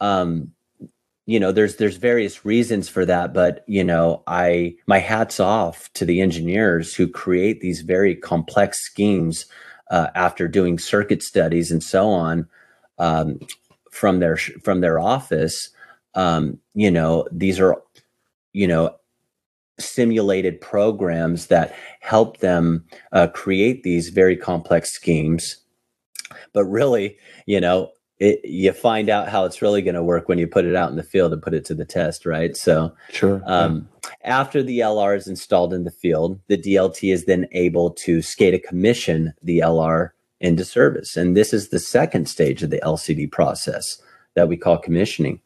um, 0.00 0.52
you 1.30 1.38
know 1.38 1.52
there's 1.52 1.76
there's 1.76 1.96
various 1.96 2.44
reasons 2.44 2.88
for 2.88 3.04
that 3.06 3.32
but 3.32 3.62
you 3.66 3.84
know 3.84 4.22
i 4.26 4.74
my 4.86 4.98
hats 4.98 5.38
off 5.38 5.92
to 5.92 6.04
the 6.04 6.20
engineers 6.20 6.94
who 6.94 7.06
create 7.06 7.60
these 7.60 7.82
very 7.82 8.16
complex 8.16 8.80
schemes 8.80 9.46
uh, 9.90 10.08
after 10.14 10.48
doing 10.48 10.78
circuit 10.78 11.22
studies 11.22 11.70
and 11.70 11.82
so 11.82 12.08
on 12.08 12.48
um, 12.98 13.38
from 13.90 14.20
their 14.20 14.36
from 14.36 14.80
their 14.80 14.98
office. 14.98 15.70
Um, 16.14 16.58
you 16.74 16.90
know, 16.90 17.26
these 17.32 17.60
are 17.60 17.82
you 18.52 18.66
know 18.66 18.94
simulated 19.78 20.60
programs 20.60 21.46
that 21.46 21.74
help 22.00 22.38
them 22.38 22.84
uh, 23.12 23.26
create 23.28 23.82
these 23.82 24.10
very 24.10 24.36
complex 24.36 24.92
schemes. 24.92 25.56
But 26.52 26.64
really, 26.64 27.16
you 27.46 27.60
know, 27.60 27.90
it, 28.20 28.44
you 28.44 28.72
find 28.72 29.08
out 29.08 29.30
how 29.30 29.46
it's 29.46 29.62
really 29.62 29.80
going 29.80 29.94
to 29.94 30.02
work 30.02 30.28
when 30.28 30.38
you 30.38 30.46
put 30.46 30.66
it 30.66 30.76
out 30.76 30.90
in 30.90 30.96
the 30.96 31.02
field 31.02 31.32
and 31.32 31.42
put 31.42 31.54
it 31.54 31.64
to 31.64 31.74
the 31.74 31.86
test, 31.86 32.26
right? 32.26 32.54
So, 32.54 32.94
sure. 33.10 33.42
Um, 33.46 33.88
yeah. 34.04 34.10
After 34.24 34.62
the 34.62 34.80
LR 34.80 35.16
is 35.16 35.26
installed 35.26 35.72
in 35.72 35.84
the 35.84 35.90
field, 35.90 36.38
the 36.46 36.58
DLT 36.58 37.12
is 37.12 37.24
then 37.24 37.48
able 37.52 37.90
to 37.92 38.18
SCADA 38.18 38.62
commission 38.62 39.32
the 39.42 39.60
LR 39.60 40.10
into 40.38 40.64
service. 40.66 41.16
And 41.16 41.34
this 41.34 41.54
is 41.54 41.70
the 41.70 41.78
second 41.78 42.28
stage 42.28 42.62
of 42.62 42.68
the 42.68 42.80
LCD 42.84 43.32
process 43.32 44.00
that 44.34 44.48
we 44.48 44.56
call 44.56 44.76
commissioning. 44.76 45.40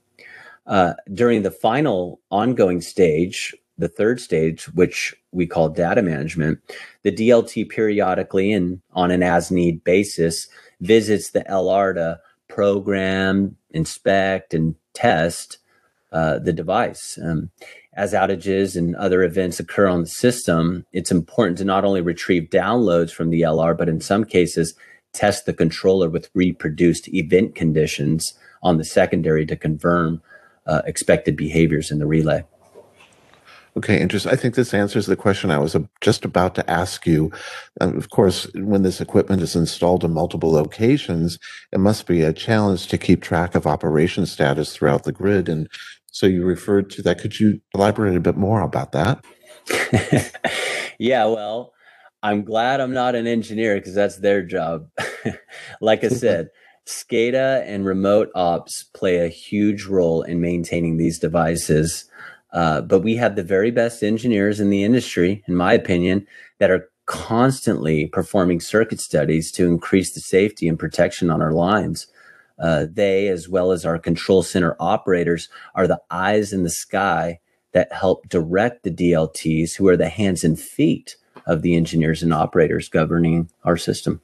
Uh, 0.66 0.94
during 1.12 1.42
the 1.42 1.50
final 1.50 2.20
ongoing 2.30 2.80
stage, 2.80 3.54
the 3.78 3.88
third 3.88 4.20
stage, 4.20 4.64
which 4.74 5.14
we 5.30 5.46
call 5.46 5.68
data 5.68 6.02
management, 6.02 6.58
the 7.02 7.12
DLT 7.12 7.68
periodically 7.68 8.52
and 8.52 8.80
on 8.92 9.10
an 9.10 9.22
as 9.22 9.50
need 9.50 9.84
basis 9.84 10.48
visits 10.80 11.30
the 11.30 11.44
LR 11.50 11.94
to 11.94 12.18
program, 12.48 13.56
inspect, 13.70 14.54
and 14.54 14.74
test 14.92 15.58
uh, 16.12 16.38
the 16.38 16.52
device. 16.52 17.18
Um, 17.22 17.50
as 17.94 18.12
outages 18.12 18.76
and 18.76 18.96
other 18.96 19.22
events 19.22 19.60
occur 19.60 19.86
on 19.86 20.00
the 20.00 20.08
system, 20.08 20.84
it's 20.92 21.10
important 21.10 21.58
to 21.58 21.64
not 21.64 21.84
only 21.84 22.00
retrieve 22.00 22.50
downloads 22.50 23.10
from 23.10 23.30
the 23.30 23.42
LR, 23.42 23.76
but 23.76 23.88
in 23.88 24.00
some 24.00 24.24
cases, 24.24 24.74
test 25.12 25.46
the 25.46 25.52
controller 25.52 26.08
with 26.08 26.30
reproduced 26.34 27.08
event 27.08 27.54
conditions 27.54 28.34
on 28.62 28.78
the 28.78 28.84
secondary 28.84 29.46
to 29.46 29.56
confirm 29.56 30.20
uh, 30.66 30.82
expected 30.86 31.36
behaviors 31.36 31.90
in 31.90 31.98
the 31.98 32.06
relay. 32.06 32.44
Okay, 33.76 34.00
interesting. 34.00 34.30
I 34.30 34.36
think 34.36 34.54
this 34.54 34.72
answers 34.72 35.06
the 35.06 35.16
question 35.16 35.50
I 35.50 35.58
was 35.58 35.76
just 36.00 36.24
about 36.24 36.54
to 36.54 36.70
ask 36.70 37.06
you. 37.06 37.32
Um, 37.80 37.96
of 37.96 38.10
course, 38.10 38.48
when 38.54 38.84
this 38.84 39.00
equipment 39.00 39.42
is 39.42 39.56
installed 39.56 40.04
in 40.04 40.12
multiple 40.12 40.52
locations, 40.52 41.40
it 41.72 41.80
must 41.80 42.06
be 42.06 42.22
a 42.22 42.32
challenge 42.32 42.86
to 42.88 42.98
keep 42.98 43.20
track 43.20 43.56
of 43.56 43.66
operation 43.66 44.26
status 44.26 44.74
throughout 44.74 45.02
the 45.02 45.12
grid. 45.12 45.48
And 45.48 45.68
so 46.12 46.26
you 46.26 46.44
referred 46.44 46.88
to 46.90 47.02
that. 47.02 47.20
Could 47.20 47.40
you 47.40 47.60
elaborate 47.74 48.16
a 48.16 48.20
bit 48.20 48.36
more 48.36 48.60
about 48.60 48.92
that? 48.92 49.24
yeah, 50.98 51.24
well, 51.24 51.72
I'm 52.22 52.44
glad 52.44 52.80
I'm 52.80 52.92
not 52.94 53.16
an 53.16 53.26
engineer 53.26 53.74
because 53.74 53.94
that's 53.94 54.18
their 54.18 54.42
job. 54.42 54.88
like 55.80 56.04
I 56.04 56.08
said, 56.08 56.50
SCADA 56.86 57.64
and 57.66 57.84
remote 57.84 58.30
ops 58.34 58.84
play 58.94 59.18
a 59.18 59.28
huge 59.28 59.86
role 59.86 60.22
in 60.22 60.40
maintaining 60.40 60.96
these 60.96 61.18
devices. 61.18 62.04
Uh, 62.54 62.80
but 62.80 63.00
we 63.00 63.16
have 63.16 63.34
the 63.34 63.42
very 63.42 63.72
best 63.72 64.02
engineers 64.02 64.60
in 64.60 64.70
the 64.70 64.84
industry, 64.84 65.42
in 65.48 65.56
my 65.56 65.72
opinion, 65.72 66.26
that 66.60 66.70
are 66.70 66.88
constantly 67.06 68.06
performing 68.06 68.60
circuit 68.60 69.00
studies 69.00 69.50
to 69.52 69.66
increase 69.66 70.14
the 70.14 70.20
safety 70.20 70.68
and 70.68 70.78
protection 70.78 71.30
on 71.30 71.42
our 71.42 71.52
lines. 71.52 72.06
Uh, 72.58 72.86
they, 72.88 73.26
as 73.28 73.48
well 73.48 73.72
as 73.72 73.84
our 73.84 73.98
control 73.98 74.42
center 74.42 74.76
operators, 74.78 75.48
are 75.74 75.88
the 75.88 76.00
eyes 76.10 76.52
in 76.52 76.62
the 76.62 76.70
sky 76.70 77.40
that 77.72 77.92
help 77.92 78.28
direct 78.28 78.84
the 78.84 78.90
DLTs, 78.90 79.74
who 79.74 79.88
are 79.88 79.96
the 79.96 80.08
hands 80.08 80.44
and 80.44 80.58
feet 80.58 81.16
of 81.46 81.62
the 81.62 81.74
engineers 81.74 82.22
and 82.22 82.32
operators 82.32 82.88
governing 82.88 83.50
our 83.64 83.76
system. 83.76 84.20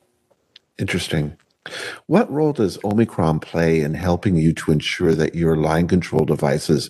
Interesting. 0.79 1.37
What 2.07 2.31
role 2.31 2.53
does 2.53 2.79
Omicron 2.85 3.41
play 3.41 3.81
in 3.81 3.95
helping 3.95 4.37
you 4.37 4.53
to 4.55 4.73
ensure 4.73 5.15
that 5.15 5.35
your 5.35 5.57
line 5.57 5.89
control 5.89 6.25
devices 6.25 6.89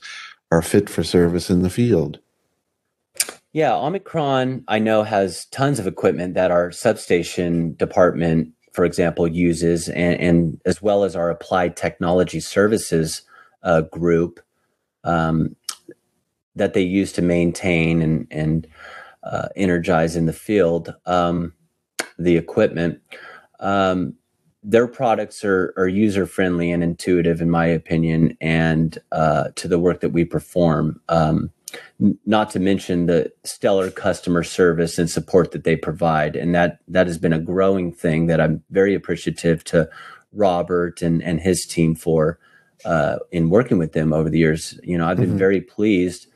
are 0.51 0.63
fit 0.63 0.89
for 0.91 1.05
service 1.05 1.51
in 1.51 1.63
the 1.63 1.71
field. 1.71 2.19
Yeah, 3.53 3.75
Omicron, 3.75 4.65
I 4.69 4.79
know, 4.79 5.03
has 5.03 5.47
tons 5.47 5.79
of 5.79 5.87
equipment 5.87 6.35
that 6.35 6.51
our 6.51 6.71
substation 6.71 7.75
department, 7.75 8.53
for 8.73 8.85
example, 8.85 9.27
uses, 9.27 9.89
and, 9.89 10.21
and 10.21 10.61
as 10.67 10.81
well 10.81 11.03
as 11.03 11.17
our 11.17 11.31
applied 11.31 11.77
technology 11.77 12.39
services 12.39 13.23
uh, 13.65 13.83
group 13.83 14.41
um, 15.03 15.57
that 16.55 16.75
they 16.75 16.83
use 16.83 17.13
to 17.13 17.23
maintain 17.23 18.03
and, 18.03 18.27
and 18.31 18.67
uh, 19.25 19.49
energize 19.57 20.15
in 20.15 20.27
the 20.27 20.33
field 20.33 20.95
um, 21.07 21.53
the 22.19 22.37
equipment. 22.37 23.01
Um, 23.59 24.15
their 24.63 24.87
products 24.87 25.45
are, 25.45 25.73
are 25.77 25.89
user 25.89 26.27
friendly 26.27 26.71
and 26.71 26.83
intuitive, 26.83 27.41
in 27.41 27.51
my 27.51 27.67
opinion, 27.67 28.37
and 28.41 28.99
uh, 29.13 29.49
to 29.57 29.67
the 29.69 29.79
work 29.79 30.01
that 30.01 30.11
we 30.11 30.25
perform. 30.25 31.01
Um, 31.09 31.51
not 32.27 32.51
to 32.51 32.59
mention 32.59 33.07
the 33.07 33.33
stellar 33.45 33.91
customer 33.91 34.43
service 34.43 34.99
and 34.99 35.09
support 35.09 35.53
that 35.53 35.65
they 35.65 35.77
provide, 35.77 36.37
and 36.37 36.55
that 36.55 36.81
that 36.89 37.07
has 37.07 37.17
been 37.17 37.33
a 37.33 37.39
growing 37.39 37.93
thing 37.93 38.27
that 38.27 38.41
I'm 38.41 38.63
very 38.71 38.95
appreciative 38.95 39.63
to 39.65 39.89
Robert 40.33 41.01
and 41.01 41.23
and 41.23 41.41
his 41.41 41.65
team 41.65 41.95
for 41.95 42.39
uh, 42.85 43.19
in 43.31 43.51
working 43.51 43.79
with 43.79 43.93
them 43.93 44.13
over 44.13 44.29
the 44.29 44.39
years. 44.39 44.79
You 44.83 44.99
know, 44.99 45.07
I've 45.07 45.17
been 45.17 45.31
mm-hmm. 45.31 45.39
very 45.39 45.61
pleased 45.61 46.27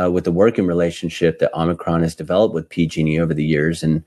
uh, 0.00 0.10
with 0.10 0.24
the 0.24 0.32
working 0.32 0.66
relationship 0.66 1.38
that 1.40 1.52
Omicron 1.52 2.02
has 2.02 2.14
developed 2.14 2.54
with 2.54 2.68
PG&E 2.68 3.20
over 3.20 3.34
the 3.34 3.44
years, 3.44 3.82
and 3.82 4.02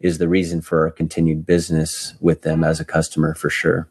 is 0.00 0.18
the 0.18 0.28
reason 0.28 0.60
for 0.60 0.84
our 0.84 0.90
continued 0.90 1.44
business 1.44 2.14
with 2.20 2.42
them 2.42 2.62
as 2.62 2.80
a 2.80 2.84
customer 2.84 3.34
for 3.34 3.50
sure. 3.50 3.88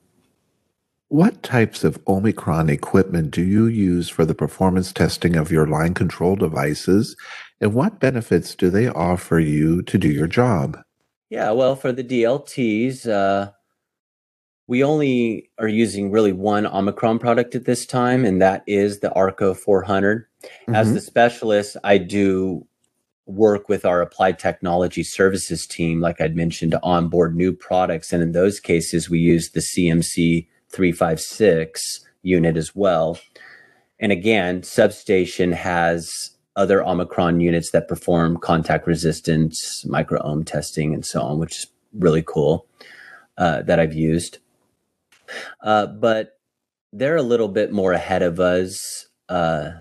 What 1.09 1.41
types 1.41 1.85
of 1.85 1.99
Omicron 2.07 2.69
equipment 2.69 3.31
do 3.31 3.41
you 3.41 3.67
use 3.67 4.09
for 4.09 4.25
the 4.25 4.35
performance 4.35 4.91
testing 4.91 5.37
of 5.37 5.51
your 5.51 5.65
line 5.65 5.93
control 5.93 6.35
devices? 6.35 7.15
And 7.61 7.73
what 7.73 7.99
benefits 7.99 8.55
do 8.55 8.69
they 8.69 8.89
offer 8.89 9.39
you 9.39 9.81
to 9.83 9.97
do 9.97 10.09
your 10.09 10.27
job? 10.27 10.77
Yeah, 11.29 11.51
well, 11.51 11.75
for 11.75 11.93
the 11.93 12.03
DLTs, 12.03 13.07
uh, 13.07 13.51
we 14.67 14.83
only 14.83 15.49
are 15.57 15.67
using 15.67 16.11
really 16.11 16.33
one 16.33 16.67
Omicron 16.67 17.19
product 17.19 17.55
at 17.55 17.63
this 17.63 17.85
time, 17.85 18.25
and 18.25 18.41
that 18.41 18.63
is 18.67 18.99
the 18.99 19.11
Arco 19.13 19.53
400. 19.53 20.25
Mm-hmm. 20.43 20.75
As 20.75 20.93
the 20.93 20.99
specialist, 20.99 21.77
I 21.85 21.97
do 21.97 22.66
work 23.27 23.67
with 23.67 23.85
our 23.85 24.01
applied 24.01 24.39
technology 24.39 25.03
services 25.03 25.67
team, 25.67 25.99
like 25.99 26.19
I'd 26.21 26.35
mentioned, 26.35 26.71
to 26.71 26.83
onboard 26.83 27.35
new 27.35 27.53
products. 27.53 28.13
And 28.13 28.23
in 28.23 28.31
those 28.31 28.59
cases, 28.59 29.09
we 29.09 29.19
use 29.19 29.51
the 29.51 29.59
CMC 29.59 30.47
356 30.69 32.05
unit 32.23 32.57
as 32.57 32.75
well. 32.75 33.19
And 33.99 34.11
again, 34.11 34.63
Substation 34.63 35.51
has 35.51 36.31
other 36.55 36.83
Omicron 36.83 37.39
units 37.39 37.71
that 37.71 37.87
perform 37.87 38.37
contact 38.37 38.87
resistance, 38.87 39.85
micro 39.85 40.21
ohm 40.21 40.43
testing, 40.43 40.93
and 40.93 41.05
so 41.05 41.21
on, 41.21 41.37
which 41.37 41.59
is 41.59 41.67
really 41.93 42.23
cool 42.23 42.65
uh, 43.37 43.61
that 43.63 43.79
I've 43.79 43.93
used. 43.93 44.39
Uh, 45.61 45.85
but 45.85 46.39
they're 46.93 47.17
a 47.17 47.23
little 47.23 47.49
bit 47.49 47.71
more 47.71 47.91
ahead 47.91 48.23
of 48.23 48.39
us 48.39 49.07
uh, 49.29 49.71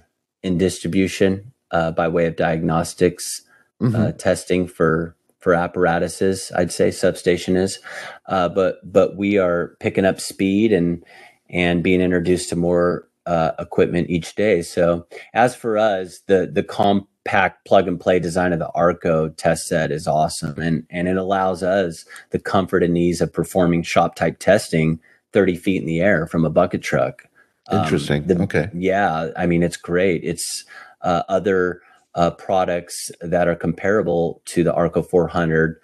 in 0.42 0.58
distribution 0.58 1.52
uh, 1.76 1.90
by 1.90 2.08
way 2.08 2.24
of 2.24 2.36
diagnostics 2.36 3.42
uh, 3.80 3.84
mm-hmm. 3.84 3.96
uh, 3.96 4.12
testing 4.12 4.66
for 4.66 5.14
for 5.38 5.54
apparatuses. 5.54 6.50
I'd 6.56 6.72
say 6.72 6.90
substation 6.90 7.54
is, 7.54 7.78
uh, 8.26 8.48
but 8.48 8.80
but 8.90 9.16
we 9.16 9.36
are 9.36 9.76
picking 9.78 10.06
up 10.06 10.18
speed 10.18 10.72
and 10.72 11.04
and 11.50 11.82
being 11.82 12.00
introduced 12.00 12.48
to 12.48 12.56
more 12.56 13.06
uh, 13.26 13.52
equipment 13.58 14.08
each 14.08 14.34
day. 14.34 14.62
So 14.62 15.06
as 15.34 15.54
for 15.54 15.76
us, 15.76 16.20
the 16.26 16.50
the 16.50 16.62
compact 16.62 17.66
plug 17.66 17.86
and 17.86 18.00
play 18.00 18.20
design 18.20 18.54
of 18.54 18.58
the 18.58 18.70
Arco 18.70 19.28
test 19.28 19.66
set 19.66 19.92
is 19.92 20.06
awesome, 20.06 20.58
and 20.58 20.86
and 20.88 21.08
it 21.08 21.18
allows 21.18 21.62
us 21.62 22.06
the 22.30 22.38
comfort 22.38 22.82
and 22.82 22.96
ease 22.96 23.20
of 23.20 23.34
performing 23.34 23.82
shop 23.82 24.14
type 24.14 24.38
testing 24.38 24.98
30 25.34 25.56
feet 25.56 25.82
in 25.82 25.86
the 25.86 26.00
air 26.00 26.26
from 26.26 26.46
a 26.46 26.50
bucket 26.50 26.82
truck. 26.82 27.24
Interesting. 27.70 28.22
Um, 28.22 28.28
the, 28.28 28.42
okay. 28.44 28.70
Yeah, 28.72 29.28
I 29.36 29.44
mean 29.44 29.62
it's 29.62 29.76
great. 29.76 30.22
It's 30.24 30.64
uh, 31.06 31.22
other 31.28 31.80
uh, 32.16 32.32
products 32.32 33.10
that 33.20 33.46
are 33.46 33.54
comparable 33.54 34.42
to 34.46 34.64
the 34.64 34.74
Arco 34.74 35.02
400, 35.02 35.80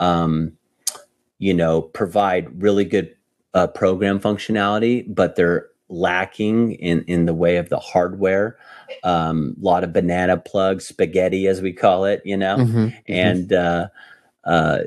um, 0.00 0.52
you 1.38 1.54
know, 1.54 1.80
provide 1.80 2.62
really 2.62 2.84
good 2.84 3.14
uh, 3.54 3.66
program 3.66 4.20
functionality, 4.20 5.04
but 5.08 5.34
they're 5.34 5.68
lacking 5.88 6.72
in 6.72 7.04
in 7.04 7.26
the 7.26 7.34
way 7.34 7.56
of 7.56 7.68
the 7.68 7.78
hardware. 7.78 8.58
A 9.02 9.08
um, 9.08 9.54
lot 9.60 9.82
of 9.82 9.92
banana 9.92 10.36
plugs, 10.36 10.86
spaghetti 10.86 11.46
as 11.46 11.62
we 11.62 11.72
call 11.72 12.04
it, 12.04 12.20
you 12.24 12.36
know, 12.36 12.56
mm-hmm, 12.58 12.78
mm-hmm. 12.78 13.12
and 13.12 13.52
uh, 13.52 13.88
uh, 14.44 14.78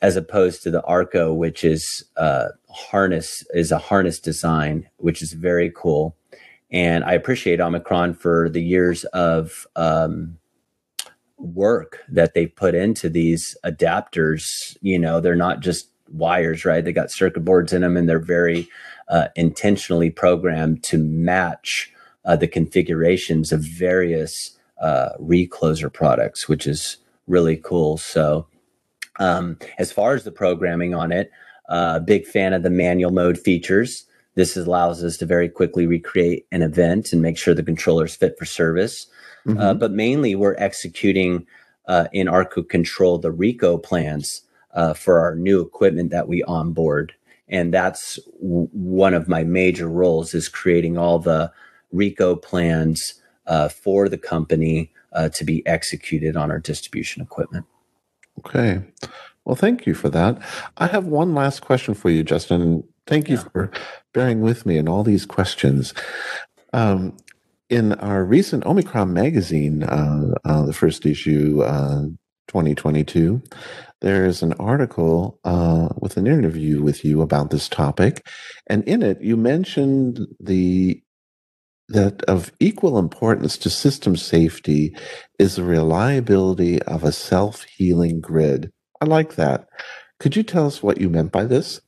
as 0.00 0.16
opposed 0.16 0.62
to 0.62 0.70
the 0.70 0.82
Arco, 0.84 1.34
which 1.34 1.62
is 1.62 2.04
uh, 2.16 2.48
harness 2.70 3.44
is 3.52 3.70
a 3.70 3.78
harness 3.78 4.18
design, 4.18 4.88
which 4.96 5.20
is 5.20 5.32
very 5.34 5.70
cool. 5.74 6.16
And 6.72 7.04
I 7.04 7.12
appreciate 7.14 7.60
Omicron 7.60 8.14
for 8.14 8.48
the 8.48 8.62
years 8.62 9.04
of 9.06 9.66
um, 9.76 10.38
work 11.38 11.98
that 12.08 12.34
they 12.34 12.46
put 12.46 12.74
into 12.74 13.08
these 13.08 13.56
adapters. 13.64 14.76
You 14.80 14.98
know, 14.98 15.20
they're 15.20 15.36
not 15.36 15.60
just 15.60 15.88
wires, 16.08 16.64
right? 16.64 16.84
They 16.84 16.92
got 16.92 17.10
circuit 17.10 17.44
boards 17.44 17.72
in 17.72 17.82
them, 17.82 17.96
and 17.96 18.08
they're 18.08 18.18
very 18.18 18.68
uh, 19.08 19.28
intentionally 19.36 20.10
programmed 20.10 20.82
to 20.84 20.98
match 20.98 21.92
uh, 22.24 22.36
the 22.36 22.48
configurations 22.48 23.52
of 23.52 23.62
various 23.62 24.56
uh, 24.80 25.10
recloser 25.20 25.92
products, 25.92 26.48
which 26.48 26.66
is 26.66 26.98
really 27.26 27.56
cool. 27.56 27.98
So, 27.98 28.46
um, 29.18 29.58
as 29.78 29.92
far 29.92 30.14
as 30.14 30.24
the 30.24 30.32
programming 30.32 30.94
on 30.94 31.12
it, 31.12 31.30
uh, 31.68 31.98
big 32.00 32.26
fan 32.26 32.52
of 32.52 32.62
the 32.62 32.70
manual 32.70 33.12
mode 33.12 33.38
features. 33.38 34.06
This 34.34 34.56
allows 34.56 35.02
us 35.02 35.16
to 35.18 35.26
very 35.26 35.48
quickly 35.48 35.86
recreate 35.86 36.46
an 36.52 36.62
event 36.62 37.12
and 37.12 37.20
make 37.20 37.36
sure 37.36 37.54
the 37.54 37.62
controller 37.62 38.04
is 38.04 38.16
fit 38.16 38.38
for 38.38 38.44
service. 38.44 39.06
Uh, 39.46 39.50
mm-hmm. 39.50 39.60
Uh, 39.60 39.74
but 39.74 39.92
mainly, 39.92 40.34
we're 40.34 40.56
executing 40.58 41.46
uh, 41.88 42.06
in 42.12 42.28
Arco 42.28 42.62
Control 42.62 43.18
the 43.18 43.32
RECO 43.32 43.82
plans 43.82 44.42
uh, 44.74 44.94
for 44.94 45.18
our 45.18 45.34
new 45.34 45.60
equipment 45.60 46.10
that 46.10 46.28
we 46.28 46.42
onboard, 46.44 47.12
and 47.48 47.74
that's 47.74 48.18
w- 48.40 48.68
one 48.72 49.14
of 49.14 49.28
my 49.28 49.42
major 49.42 49.88
roles 49.88 50.34
is 50.34 50.48
creating 50.48 50.96
all 50.96 51.18
the 51.18 51.50
RECO 51.92 52.36
plans 52.40 53.14
uh, 53.46 53.68
for 53.68 54.08
the 54.08 54.18
company 54.18 54.92
uh, 55.12 55.28
to 55.30 55.44
be 55.44 55.66
executed 55.66 56.36
on 56.36 56.50
our 56.50 56.60
distribution 56.60 57.22
equipment. 57.22 57.66
Okay. 58.38 58.80
Well, 59.44 59.56
thank 59.56 59.86
you 59.86 59.94
for 59.94 60.08
that. 60.10 60.40
I 60.76 60.86
have 60.86 61.06
one 61.06 61.34
last 61.34 61.60
question 61.60 61.94
for 61.94 62.10
you, 62.10 62.22
Justin. 62.22 62.84
Thank 63.10 63.28
you 63.28 63.38
yeah. 63.38 63.48
for 63.52 63.70
bearing 64.14 64.40
with 64.40 64.64
me 64.64 64.78
in 64.78 64.88
all 64.88 65.02
these 65.02 65.26
questions. 65.26 65.92
Um, 66.72 67.16
in 67.68 67.92
our 67.94 68.24
recent 68.24 68.64
Omicron 68.64 69.12
magazine, 69.12 69.82
uh, 69.82 70.34
uh, 70.44 70.62
the 70.62 70.72
first 70.72 71.04
issue, 71.04 71.60
uh, 71.62 72.02
2022, 72.46 73.42
there's 74.00 74.44
an 74.44 74.52
article 74.54 75.40
uh, 75.42 75.88
with 75.96 76.16
an 76.16 76.28
interview 76.28 76.82
with 76.82 77.04
you 77.04 77.20
about 77.20 77.50
this 77.50 77.68
topic, 77.68 78.24
and 78.68 78.84
in 78.84 79.02
it 79.02 79.20
you 79.20 79.36
mentioned 79.36 80.26
the 80.38 81.02
that 81.88 82.22
of 82.22 82.52
equal 82.60 82.96
importance 82.96 83.58
to 83.58 83.68
system 83.68 84.16
safety 84.16 84.96
is 85.40 85.56
the 85.56 85.64
reliability 85.64 86.80
of 86.82 87.02
a 87.02 87.10
self-healing 87.10 88.20
grid. 88.20 88.70
I 89.00 89.06
like 89.06 89.34
that. 89.34 89.68
Could 90.20 90.36
you 90.36 90.44
tell 90.44 90.68
us 90.68 90.80
what 90.80 91.00
you 91.00 91.08
meant 91.08 91.32
by 91.32 91.44
this? 91.44 91.80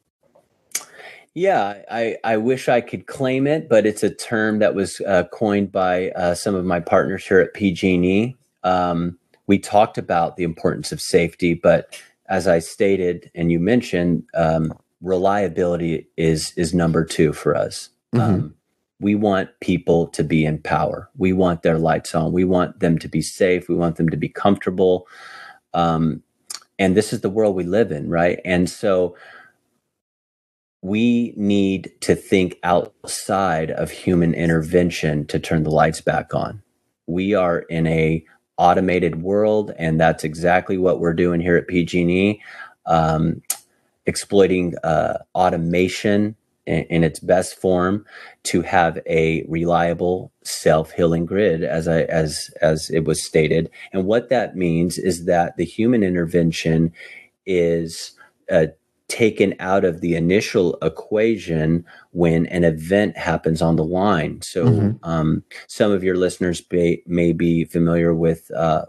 Yeah, 1.35 1.83
I, 1.91 2.19
I 2.25 2.37
wish 2.37 2.69
I 2.69 2.83
could 2.83 3.07
claim 3.07 3.47
it, 3.47 3.69
but 3.69 3.87
it's 3.87 4.03
a 4.03 4.15
term 4.15 4.59
that 4.59 4.75
was 4.75 5.01
uh, 5.01 5.25
coined 5.33 5.73
by 5.73 6.11
uh, 6.11 6.35
some 6.35 6.55
of 6.55 6.65
my 6.67 6.79
partners 6.79 7.27
here 7.27 7.41
at 7.41 7.55
PG&E. 7.55 8.37
Um, 8.65 9.19
we 9.47 9.59
talked 9.59 9.97
about 9.97 10.37
the 10.37 10.45
importance 10.45 10.93
of 10.93 11.01
safety, 11.01 11.55
but 11.55 11.99
as 12.29 12.47
I 12.47 12.59
stated 12.59 13.31
and 13.35 13.51
you 13.51 13.59
mentioned, 13.59 14.25
um, 14.35 14.73
reliability 15.01 16.07
is 16.17 16.53
is 16.57 16.73
number 16.73 17.05
two 17.05 17.33
for 17.33 17.57
us. 17.57 17.89
Mm-hmm. 18.15 18.35
Um, 18.35 18.55
we 19.01 19.15
want 19.17 19.51
people 19.61 20.07
to 20.09 20.23
be 20.23 20.45
in 20.45 20.63
power. 20.63 21.11
We 21.17 21.33
want 21.33 21.63
their 21.63 21.79
lights 21.79 22.15
on. 22.15 22.33
We 22.33 22.45
want 22.45 22.79
them 22.79 22.99
to 22.99 23.09
be 23.09 23.21
safe. 23.21 23.69
We 23.69 23.75
want 23.75 23.97
them 23.97 24.09
to 24.11 24.17
be 24.17 24.29
comfortable. 24.29 25.09
Um, 25.75 26.23
and 26.79 26.97
this 26.97 27.13
is 27.13 27.21
the 27.21 27.31
world 27.31 27.57
we 27.57 27.65
live 27.65 27.91
in, 27.91 28.09
right? 28.09 28.41
And 28.45 28.71
so 28.71 29.17
we 30.83 31.33
need 31.37 31.93
to 32.01 32.15
think 32.17 32.59
outside 32.65 33.71
of 33.71 33.91
human 33.91 34.35
intervention 34.35 35.25
to 35.29 35.39
turn 35.39 35.63
the 35.63 35.71
lights 35.71 36.01
back 36.01 36.35
on. 36.35 36.61
We 37.07 37.35
are 37.35 37.61
in 37.61 37.87
a 37.87 38.25
automated 38.59 39.23
world, 39.23 39.73
and 39.79 40.01
that's 40.01 40.25
exactly 40.25 40.77
what 40.79 41.01
we're 41.01 41.15
doing 41.15 41.41
here 41.41 41.57
at 41.57 41.69
PG&E, 41.69 42.41
um, 42.87 43.43
exploiting 44.07 44.75
uh, 44.83 45.19
automation 45.35 46.35
in, 46.67 47.03
its 47.05 47.19
best 47.19 47.61
form 47.61 48.05
to 48.45 48.63
have 48.63 48.99
a 49.07 49.45
reliable 49.49 50.33
self-healing 50.43 51.27
grid, 51.27 51.65
as 51.65 51.89
I 51.89 52.03
as 52.03 52.51
as 52.61 52.89
it 52.91 53.05
was 53.05 53.25
stated. 53.25 53.69
And 53.93 54.05
what 54.05 54.29
that 54.29 54.57
means 54.57 54.97
is 54.97 55.25
that 55.25 55.57
the 55.57 55.65
human 55.65 56.05
intervention 56.05 56.93
is 57.47 58.13
uh, 58.51 58.67
taken 59.13 59.55
out 59.61 59.85
of 59.85 60.01
the 60.01 60.17
initial 60.17 60.79
equation 60.81 61.85
when 62.13 62.47
an 62.47 62.65
event 62.65 63.15
happens 63.19 63.61
on 63.61 63.77
the 63.77 63.85
line. 63.85 64.41
So, 64.41 64.65
mm-hmm. 64.65 64.91
um, 65.03 65.45
some 65.67 65.93
of 65.93 66.03
your 66.03 66.17
listeners 66.17 66.65
may, 66.73 67.03
may 67.07 67.35
be 67.35 67.65
familiar 67.65 68.15
with 68.15 68.51
uh, 68.53 68.87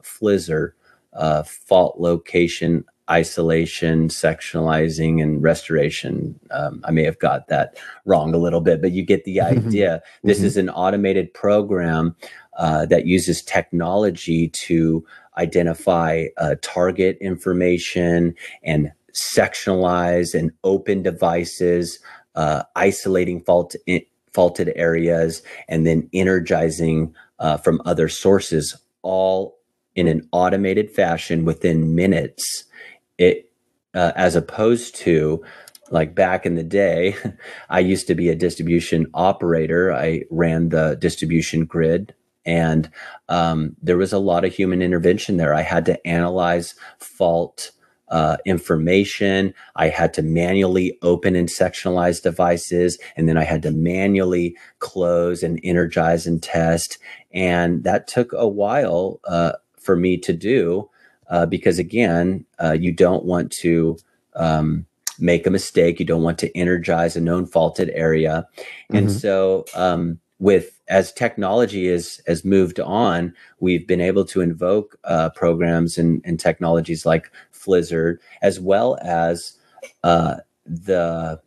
uh, 1.13 1.43
fault 1.43 1.99
location 1.99 2.85
isolation, 3.09 4.07
sectionalizing, 4.07 5.21
and 5.21 5.43
restoration. 5.43 6.39
Um, 6.51 6.81
I 6.85 6.91
may 6.91 7.03
have 7.03 7.19
got 7.19 7.49
that 7.49 7.77
wrong 8.05 8.33
a 8.33 8.37
little 8.37 8.61
bit, 8.61 8.81
but 8.81 8.93
you 8.93 9.03
get 9.03 9.25
the 9.25 9.37
mm-hmm. 9.37 9.67
idea. 9.67 9.89
Mm-hmm. 9.89 10.27
This 10.29 10.41
is 10.41 10.55
an 10.55 10.69
automated 10.69 11.33
program 11.33 12.15
uh, 12.57 12.85
that 12.85 13.05
uses 13.05 13.41
technology 13.41 14.47
to 14.49 15.05
identify 15.37 16.27
uh, 16.37 16.55
target 16.61 17.17
information 17.19 18.35
and 18.63 18.93
sectionalize 19.13 20.37
and 20.37 20.51
open 20.63 21.03
devices, 21.03 21.99
uh, 22.35 22.63
isolating 22.75 23.43
fault 23.43 23.75
in, 23.85 24.01
faulted 24.33 24.71
areas, 24.75 25.43
and 25.67 25.85
then 25.85 26.09
energizing 26.13 27.13
uh, 27.39 27.57
from 27.57 27.81
other 27.85 28.09
sources, 28.09 28.75
all 29.03 29.57
in 29.95 30.07
an 30.07 30.27
automated 30.31 30.89
fashion 30.89 31.45
within 31.45 31.95
minutes. 31.95 32.63
It 33.17 33.51
uh, 33.93 34.11
as 34.15 34.35
opposed 34.35 34.95
to 34.95 35.43
like 35.91 36.15
back 36.15 36.45
in 36.45 36.55
the 36.55 36.63
day, 36.63 37.15
I 37.69 37.79
used 37.79 38.07
to 38.07 38.15
be 38.15 38.29
a 38.29 38.35
distribution 38.35 39.05
operator. 39.13 39.93
I 39.93 40.23
ran 40.31 40.69
the 40.69 40.97
distribution 40.99 41.65
grid 41.65 42.15
and 42.45 42.89
um, 43.29 43.75
there 43.81 43.97
was 43.97 44.13
a 44.13 44.19
lot 44.19 44.45
of 44.45 44.53
human 44.53 44.81
intervention 44.81 45.37
there. 45.37 45.53
I 45.53 45.61
had 45.61 45.85
to 45.85 46.07
analyze 46.07 46.75
fault 46.99 47.71
uh, 48.13 48.37
information. 48.45 49.55
I 49.75 49.89
had 49.89 50.13
to 50.13 50.21
manually 50.21 50.95
open 51.01 51.35
and 51.35 51.49
sectionalize 51.49 52.21
devices, 52.21 52.99
and 53.17 53.27
then 53.27 53.37
I 53.37 53.43
had 53.43 53.63
to 53.63 53.71
manually 53.71 54.55
close 54.77 55.41
and 55.41 55.59
energize 55.63 56.27
and 56.27 56.41
test. 56.41 56.99
And 57.33 57.83
that 57.83 58.07
took 58.07 58.31
a 58.33 58.47
while 58.47 59.19
uh, 59.25 59.53
for 59.79 59.95
me 59.95 60.17
to 60.19 60.31
do 60.31 60.89
uh, 61.27 61.47
because, 61.47 61.79
again, 61.79 62.45
uh, 62.63 62.77
you 62.79 62.93
don't 62.93 63.25
want 63.25 63.51
to. 63.61 63.97
Um, 64.35 64.85
make 65.19 65.45
a 65.45 65.51
mistake 65.51 65.99
you 65.99 66.07
don't 66.07 66.23
want 66.23 66.39
to 66.39 66.57
energize 66.57 67.15
a 67.15 67.21
known 67.21 67.45
faulted 67.45 67.91
area 67.93 68.47
mm-hmm. 68.55 68.95
and 68.97 69.11
so 69.11 69.63
um, 69.75 70.19
with 70.39 70.72
as 70.87 71.11
technology 71.11 71.87
is 71.87 72.21
has 72.27 72.43
moved 72.43 72.79
on, 72.79 73.33
we've 73.59 73.87
been 73.87 74.01
able 74.01 74.25
to 74.25 74.41
invoke 74.41 74.97
uh, 75.03 75.29
programs 75.29 75.97
and, 75.97 76.21
and 76.25 76.39
technologies 76.39 77.05
like 77.05 77.31
FLISR, 77.53 78.17
as 78.41 78.59
well 78.59 78.97
as 79.01 79.57
uh, 80.03 80.35
the 80.65 81.39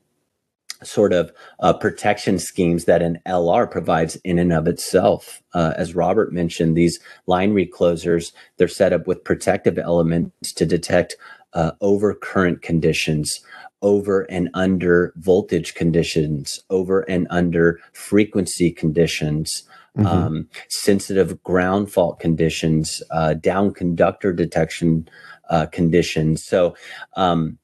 sort 0.83 1.13
of 1.13 1.33
uh, 1.61 1.73
protection 1.73 2.39
schemes 2.39 2.85
that 2.85 3.03
an 3.03 3.19
LR 3.27 3.71
provides 3.71 4.17
in 4.17 4.39
and 4.39 4.53
of 4.53 4.67
itself. 4.67 5.43
Uh, 5.55 5.73
as 5.77 5.95
Robert 5.95 6.33
mentioned, 6.33 6.77
these 6.77 7.01
line 7.27 7.55
reclosers, 7.55 8.33
they're 8.57 8.69
set 8.69 8.93
up 8.93 9.07
with 9.07 9.25
protective 9.25 9.79
elements 9.79 10.53
to 10.53 10.67
detect 10.67 11.17
uh, 11.55 11.73
overcurrent 11.83 12.61
conditions, 12.61 13.41
over 13.87 14.23
and 14.23 14.51
under 14.53 15.13
voltage 15.15 15.75
conditions, 15.75 16.61
over 16.71 17.03
and 17.03 17.29
under 17.31 17.79
frequency 17.93 18.73
conditions, 18.73 19.63
mm-hmm. 19.97 20.07
um, 20.09 20.49
sensitive 20.69 21.41
ground 21.45 21.91
fault 21.93 22.19
conditions, 22.19 23.01
uh, 23.13 23.35
down 23.35 23.73
conductor 23.73 24.33
detection 24.33 25.09
uh, 25.51 25.67
conditions. 25.67 26.45
So, 26.45 26.75
um, 27.17 27.59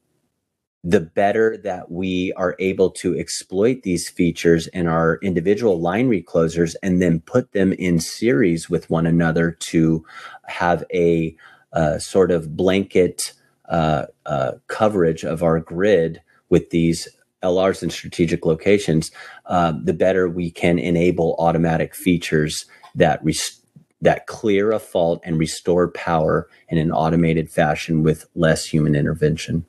the 0.85 1.01
better 1.01 1.57
that 1.59 1.91
we 1.91 2.33
are 2.37 2.57
able 2.59 2.91
to 2.91 3.17
exploit 3.19 3.83
these 3.83 4.09
features 4.09 4.67
in 4.69 4.87
our 4.89 5.19
individual 5.23 5.81
line 5.81 6.09
reclosers 6.09 6.75
and 6.83 7.01
then 7.03 7.21
put 7.21 7.53
them 7.53 7.73
in 7.73 8.01
series 8.01 8.69
with 8.69 8.91
one 8.91 9.07
another 9.07 9.53
to 9.61 10.05
have 10.47 10.85
a 10.93 11.37
uh, 11.73 11.99
sort 11.99 12.31
of 12.33 12.57
blanket 12.57 13.33
uh, 13.69 14.07
uh, 14.27 14.53
coverage 14.69 15.25
of 15.25 15.43
our 15.43 15.61
grid 15.61 16.21
with 16.49 16.71
these 16.71 17.09
LRs 17.43 17.83
in 17.83 17.91
strategic 17.91 18.47
locations, 18.47 19.11
uh, 19.47 19.73
the 19.83 19.93
better 19.93 20.29
we 20.29 20.51
can 20.51 20.79
enable 20.79 21.35
automatic 21.39 21.95
features 21.95 22.67
that 22.95 23.23
restore 23.25 23.63
that 24.03 24.27
clear 24.27 24.73
a 24.73 24.79
fault 24.79 25.23
and 25.25 25.39
restore 25.39 25.89
power 25.89 26.49
in 26.69 26.77
an 26.77 26.91
automated 26.91 27.49
fashion 27.49 28.03
with 28.03 28.27
less 28.35 28.67
human 28.67 28.95
intervention. 28.95 29.65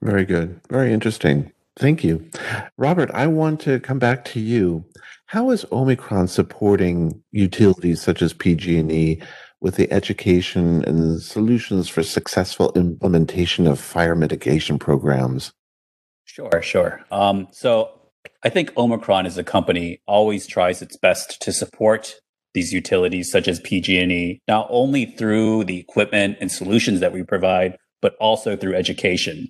Very 0.00 0.24
good. 0.24 0.60
Very 0.70 0.92
interesting. 0.92 1.52
Thank 1.76 2.04
you. 2.04 2.28
Robert, 2.76 3.10
I 3.12 3.26
want 3.26 3.60
to 3.62 3.80
come 3.80 3.98
back 3.98 4.24
to 4.26 4.40
you. 4.40 4.84
How 5.26 5.50
is 5.50 5.66
Omicron 5.72 6.28
supporting 6.28 7.22
utilities 7.32 8.00
such 8.00 8.22
as 8.22 8.32
PG&E 8.32 9.20
with 9.62 9.76
the 9.76 9.90
education 9.92 10.84
and 10.84 11.00
the 11.00 11.20
solutions 11.20 11.88
for 11.88 12.02
successful 12.02 12.72
implementation 12.74 13.66
of 13.66 13.78
fire 13.78 14.16
mitigation 14.16 14.78
programs? 14.78 15.52
Sure, 16.24 16.60
sure. 16.60 17.00
Um, 17.12 17.46
so 17.52 17.90
I 18.42 18.48
think 18.48 18.76
Omicron 18.76 19.24
as 19.24 19.38
a 19.38 19.44
company 19.44 20.02
always 20.06 20.46
tries 20.46 20.82
its 20.82 20.96
best 20.96 21.40
to 21.42 21.52
support 21.52 22.16
these 22.54 22.72
utilities 22.72 23.30
such 23.30 23.48
as 23.48 23.60
PG&E, 23.60 24.40
not 24.48 24.66
only 24.68 25.06
through 25.06 25.64
the 25.64 25.78
equipment 25.78 26.36
and 26.40 26.50
solutions 26.50 27.00
that 27.00 27.12
we 27.12 27.22
provide, 27.22 27.78
but 28.02 28.14
also 28.20 28.56
through 28.56 28.74
education. 28.74 29.48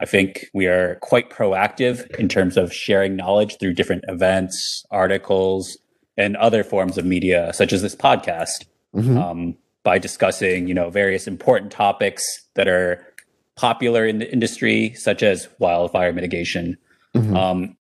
I 0.00 0.06
think 0.06 0.46
we 0.52 0.66
are 0.66 0.96
quite 0.96 1.30
proactive 1.30 2.14
in 2.16 2.28
terms 2.28 2.56
of 2.56 2.72
sharing 2.72 3.16
knowledge 3.16 3.58
through 3.58 3.74
different 3.74 4.04
events, 4.08 4.84
articles, 4.90 5.78
and 6.18 6.36
other 6.36 6.64
forms 6.64 6.98
of 6.98 7.04
media, 7.06 7.52
such 7.54 7.72
as 7.72 7.80
this 7.80 7.94
podcast, 7.94 8.66
mm-hmm. 8.94 9.18
um, 9.18 9.56
by 9.82 9.98
discussing, 9.98 10.66
you 10.66 10.74
know, 10.74 10.90
various 10.90 11.26
important 11.26 11.72
topics 11.72 12.24
that 12.54 12.68
are 12.68 13.04
popular 13.56 14.06
in 14.06 14.18
the 14.18 14.30
industry, 14.30 14.92
such 14.94 15.22
as 15.22 15.48
wildfire 15.58 16.12
mitigation. 16.12 16.76
Mm-hmm. 17.14 17.36
Um, 17.36 17.76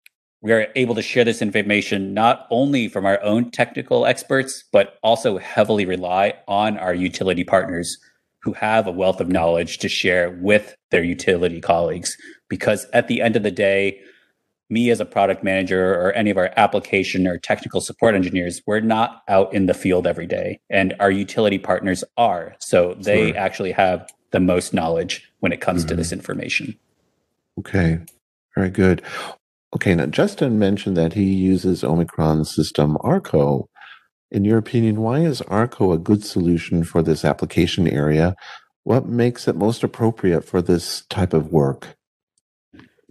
we 0.42 0.53
are 0.53 0.66
able 0.74 0.94
to 0.96 1.03
share 1.03 1.24
this 1.24 1.40
information 1.40 2.12
not 2.12 2.46
only 2.50 2.88
from 2.88 3.07
our 3.07 3.22
own 3.22 3.50
technical 3.50 4.05
experts, 4.05 4.64
but 4.72 4.98
also 5.03 5.38
heavily 5.38 5.86
rely 5.86 6.34
on 6.48 6.76
our 6.78 6.94
utility 6.94 7.44
partners 7.44 7.96
who 8.42 8.53
have 8.55 8.88
a 8.88 8.90
wealth 8.90 9.20
of 9.20 9.28
knowledge 9.28 9.78
to 9.78 9.88
share 9.88 10.30
with 10.30 10.74
their 10.90 11.05
utility 11.05 11.61
colleagues. 11.61 12.16
Because 12.48 12.86
at 12.92 13.07
the 13.07 13.22
end 13.22 13.36
of 13.36 13.44
the 13.44 13.53
day, 13.53 14.00
me 14.73 14.91
as 14.91 15.01
a 15.01 15.05
product 15.05 15.45
manager 15.45 15.95
or 15.95 16.12
any 16.12 16.31
of 16.31 16.39
our 16.39 16.51
application 16.57 17.27
or 17.27 17.39
technical 17.39 17.81
support 17.81 18.14
engineers, 18.14 18.62
we're 18.66 18.81
not 18.81 19.23
out 19.29 19.53
in 19.53 19.66
the 19.66 19.75
field 19.75 20.07
every 20.07 20.27
day. 20.27 20.59
And 20.70 20.95
our 20.99 21.11
utility 21.11 21.59
partners 21.59 22.03
are. 22.16 22.57
So 22.59 22.95
they 22.99 23.33
sure. 23.33 23.39
actually 23.39 23.73
have 23.73 24.11
the 24.31 24.41
most 24.41 24.73
knowledge 24.73 25.31
when 25.41 25.53
it 25.53 25.61
comes 25.61 25.83
mm-hmm. 25.83 25.89
to 25.89 25.95
this 25.97 26.09
mm-hmm. 26.09 26.20
information. 26.20 26.79
Okay. 27.59 28.01
Very 28.57 28.70
good. 28.70 29.03
Okay, 29.75 29.95
now 29.95 30.07
Justin 30.07 30.59
mentioned 30.59 30.97
that 30.97 31.14
he 31.14 31.25
uses 31.25 31.85
Omicron 31.85 32.45
system 32.45 32.99
Arco. 33.01 33.68
In 34.31 34.45
your 34.45 34.59
opinion, 34.59 35.01
why 35.01 35.20
is 35.20 35.43
Arco 35.43 35.93
a 35.93 35.99
good 35.99 36.25
solution 36.25 36.85
for 36.85 37.03
this 37.03 37.25
application 37.25 37.89
area? 37.89 38.35
What 38.85 39.07
makes 39.07 39.47
it 39.49 39.57
most 39.57 39.83
appropriate 39.83 40.45
for 40.45 40.61
this 40.61 41.05
type 41.09 41.33
of 41.33 41.53
work? 41.53 41.97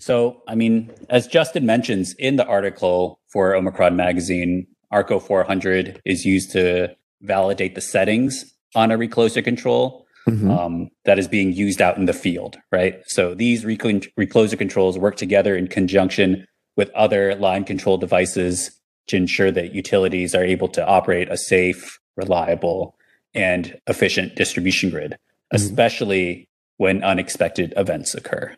So, 0.02 0.42
I 0.48 0.56
mean, 0.56 0.92
as 1.10 1.28
Justin 1.28 1.68
mentions 1.68 2.16
in 2.16 2.36
the 2.36 2.46
article 2.48 3.20
for 3.28 3.56
Omicron 3.56 3.96
Magazine, 3.96 4.66
Arco 4.90 5.20
400 5.20 6.02
is 6.06 6.26
used 6.26 6.52
to 6.54 6.96
validate 7.22 7.76
the 7.76 7.82
settings 7.82 8.52
on 8.74 8.90
a 8.90 8.98
recloser 8.98 9.44
control 9.44 10.08
mm-hmm. 10.28 10.50
um, 10.50 10.90
that 11.06 11.20
is 11.20 11.28
being 11.28 11.54
used 11.54 11.84
out 11.84 11.98
in 11.98 12.06
the 12.06 12.14
field, 12.14 12.58
right? 12.72 13.04
So 13.06 13.36
these 13.36 13.64
recloser 13.64 14.58
controls 14.58 14.98
work 14.98 15.18
together 15.18 15.56
in 15.56 15.68
conjunction 15.68 16.48
with 16.76 16.90
other 16.96 17.36
line 17.36 17.64
control 17.64 17.98
devices 17.98 18.72
to 19.08 19.18
ensure 19.18 19.52
that 19.52 19.76
utilities 19.76 20.34
are 20.34 20.44
able 20.44 20.68
to 20.70 20.84
operate 20.84 21.30
a 21.30 21.38
safe, 21.38 22.00
reliable, 22.16 22.96
and 23.36 23.80
efficient 23.86 24.36
distribution 24.36 24.90
grid, 24.90 25.12
mm-hmm. 25.12 25.58
especially 25.58 26.50
when 26.78 27.04
unexpected 27.04 27.72
events 27.78 28.16
occur. 28.16 28.56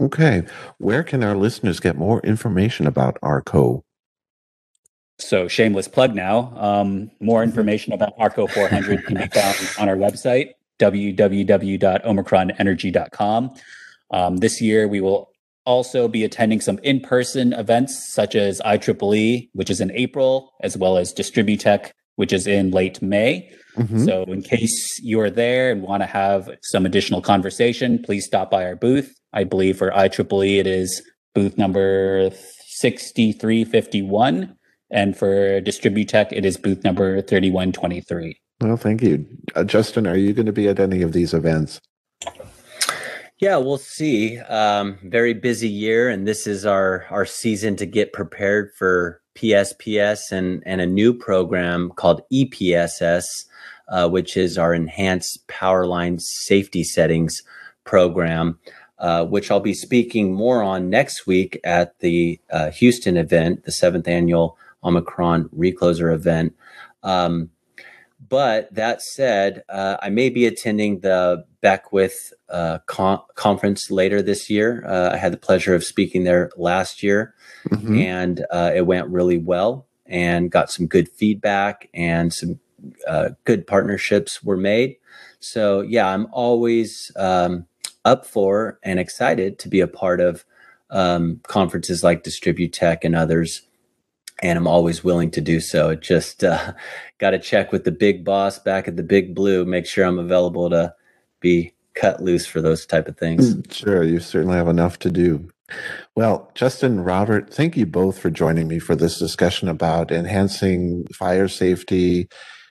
Okay. 0.00 0.44
Where 0.78 1.02
can 1.02 1.24
our 1.24 1.36
listeners 1.36 1.80
get 1.80 1.96
more 1.96 2.20
information 2.20 2.86
about 2.86 3.18
ARCO? 3.22 3.82
So, 5.18 5.48
shameless 5.48 5.88
plug 5.88 6.14
now. 6.14 6.52
Um, 6.56 7.10
more 7.20 7.40
mm-hmm. 7.40 7.48
information 7.48 7.94
about 7.94 8.12
ARCO 8.18 8.46
400 8.46 9.06
can 9.06 9.16
be 9.16 9.26
found 9.28 9.56
on 9.78 9.88
our 9.88 9.96
website, 9.96 10.50
www.omicronenergy.com. 10.78 13.54
Um, 14.10 14.36
this 14.36 14.60
year, 14.60 14.86
we 14.86 15.00
will 15.00 15.30
also 15.64 16.06
be 16.06 16.22
attending 16.22 16.60
some 16.60 16.78
in-person 16.82 17.54
events 17.54 18.12
such 18.12 18.34
as 18.34 18.60
IEEE, 18.60 19.48
which 19.52 19.70
is 19.70 19.80
in 19.80 19.90
April, 19.92 20.52
as 20.62 20.76
well 20.76 20.98
as 20.98 21.14
Distributech, 21.14 21.92
which 22.16 22.32
is 22.32 22.46
in 22.46 22.70
late 22.70 23.02
May. 23.02 23.50
Mm-hmm. 23.76 24.04
So 24.04 24.22
in 24.24 24.42
case 24.42 25.00
you're 25.02 25.30
there 25.30 25.70
and 25.70 25.82
want 25.82 26.02
to 26.02 26.06
have 26.06 26.50
some 26.62 26.86
additional 26.86 27.20
conversation, 27.20 28.02
please 28.02 28.24
stop 28.24 28.50
by 28.50 28.64
our 28.64 28.76
booth. 28.76 29.14
I 29.36 29.44
believe 29.44 29.76
for 29.76 29.90
IEEE, 29.90 30.58
it 30.60 30.66
is 30.66 31.02
booth 31.34 31.58
number 31.58 32.30
6351. 32.68 34.56
And 34.90 35.14
for 35.16 35.60
Distributech, 35.60 36.32
it 36.32 36.46
is 36.46 36.56
booth 36.56 36.82
number 36.82 37.20
3123. 37.20 38.40
Well, 38.62 38.78
thank 38.78 39.02
you. 39.02 39.26
Uh, 39.54 39.64
Justin, 39.64 40.06
are 40.06 40.16
you 40.16 40.32
going 40.32 40.46
to 40.46 40.52
be 40.52 40.68
at 40.68 40.80
any 40.80 41.02
of 41.02 41.12
these 41.12 41.34
events? 41.34 41.82
Yeah, 43.38 43.58
we'll 43.58 43.76
see. 43.76 44.38
Um, 44.38 44.98
very 45.04 45.34
busy 45.34 45.68
year, 45.68 46.08
and 46.08 46.26
this 46.26 46.46
is 46.46 46.64
our 46.64 47.04
our 47.10 47.26
season 47.26 47.76
to 47.76 47.84
get 47.84 48.14
prepared 48.14 48.70
for 48.78 49.20
PSPS 49.36 50.32
and 50.32 50.62
and 50.64 50.80
a 50.80 50.86
new 50.86 51.12
program 51.12 51.90
called 51.96 52.22
EPSS, 52.32 53.26
uh, 53.90 54.08
which 54.08 54.38
is 54.38 54.56
our 54.56 54.72
Enhanced 54.72 55.46
Power 55.48 55.84
Line 55.84 56.18
Safety 56.18 56.82
Settings 56.82 57.42
program, 57.84 58.58
uh, 58.98 59.24
which 59.24 59.50
I'll 59.50 59.60
be 59.60 59.74
speaking 59.74 60.32
more 60.32 60.62
on 60.62 60.90
next 60.90 61.26
week 61.26 61.58
at 61.64 61.98
the 62.00 62.40
uh, 62.50 62.70
Houston 62.70 63.16
event, 63.16 63.64
the 63.64 63.72
seventh 63.72 64.08
annual 64.08 64.56
Omicron 64.82 65.48
Recloser 65.50 66.12
event. 66.12 66.54
Um, 67.02 67.50
but 68.28 68.74
that 68.74 69.02
said, 69.02 69.62
uh, 69.68 69.98
I 70.02 70.08
may 70.08 70.30
be 70.30 70.46
attending 70.46 71.00
the 71.00 71.44
Beckwith 71.60 72.32
uh, 72.48 72.78
con- 72.86 73.20
conference 73.34 73.90
later 73.90 74.22
this 74.22 74.48
year. 74.48 74.84
Uh, 74.86 75.10
I 75.12 75.16
had 75.16 75.32
the 75.32 75.38
pleasure 75.38 75.74
of 75.74 75.84
speaking 75.84 76.24
there 76.24 76.50
last 76.56 77.02
year, 77.02 77.34
mm-hmm. 77.68 77.98
and 77.98 78.46
uh, 78.50 78.72
it 78.74 78.86
went 78.86 79.08
really 79.08 79.38
well 79.38 79.86
and 80.06 80.50
got 80.50 80.70
some 80.70 80.86
good 80.86 81.08
feedback 81.08 81.88
and 81.92 82.32
some 82.32 82.58
uh, 83.06 83.30
good 83.44 83.66
partnerships 83.66 84.42
were 84.42 84.56
made. 84.56 84.96
So, 85.40 85.80
yeah, 85.82 86.08
I'm 86.08 86.26
always 86.32 87.10
um, 87.16 87.66
up 88.06 88.26
for 88.26 88.78
and 88.82 88.98
excited 88.98 89.58
to 89.58 89.68
be 89.68 89.80
a 89.80 89.88
part 89.88 90.20
of 90.20 90.46
um, 90.90 91.40
conferences 91.46 92.04
like 92.04 92.24
Distributech 92.24 93.00
and 93.02 93.14
others 93.14 93.62
and 94.42 94.58
I'm 94.58 94.66
always 94.66 95.02
willing 95.02 95.30
to 95.32 95.40
do 95.40 95.60
so. 95.60 95.94
Just 95.94 96.44
uh, 96.44 96.72
got 97.18 97.30
to 97.30 97.38
check 97.38 97.72
with 97.72 97.84
the 97.84 97.92
big 97.92 98.24
boss 98.24 98.58
back 98.58 98.88
at 98.88 98.96
the 98.96 99.02
Big 99.02 99.34
Blue, 99.34 99.64
make 99.64 99.86
sure 99.86 100.04
I'm 100.04 100.18
available 100.18 100.70
to 100.70 100.94
be 101.40 101.74
cut 101.94 102.22
loose 102.22 102.46
for 102.46 102.60
those 102.60 102.84
type 102.84 103.08
of 103.08 103.16
things. 103.16 103.54
Mm, 103.54 103.72
sure, 103.72 104.04
you 104.04 104.20
certainly 104.20 104.56
have 104.56 104.68
enough 104.68 104.98
to 105.00 105.10
do. 105.10 105.48
Well, 106.14 106.50
Justin, 106.54 107.00
Robert, 107.00 107.52
thank 107.52 107.76
you 107.76 107.86
both 107.86 108.18
for 108.18 108.30
joining 108.30 108.68
me 108.68 108.78
for 108.78 108.94
this 108.94 109.18
discussion 109.18 109.68
about 109.68 110.12
enhancing 110.12 111.06
fire 111.12 111.48
safety 111.48 112.28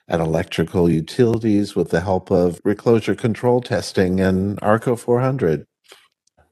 at 0.07 0.19
electrical 0.19 0.89
utilities 0.89 1.75
with 1.75 1.89
the 1.89 2.01
help 2.01 2.31
of 2.31 2.61
recloser 2.63 3.17
control 3.17 3.61
testing 3.61 4.19
and 4.19 4.59
ARCO 4.61 4.95
400. 4.95 5.65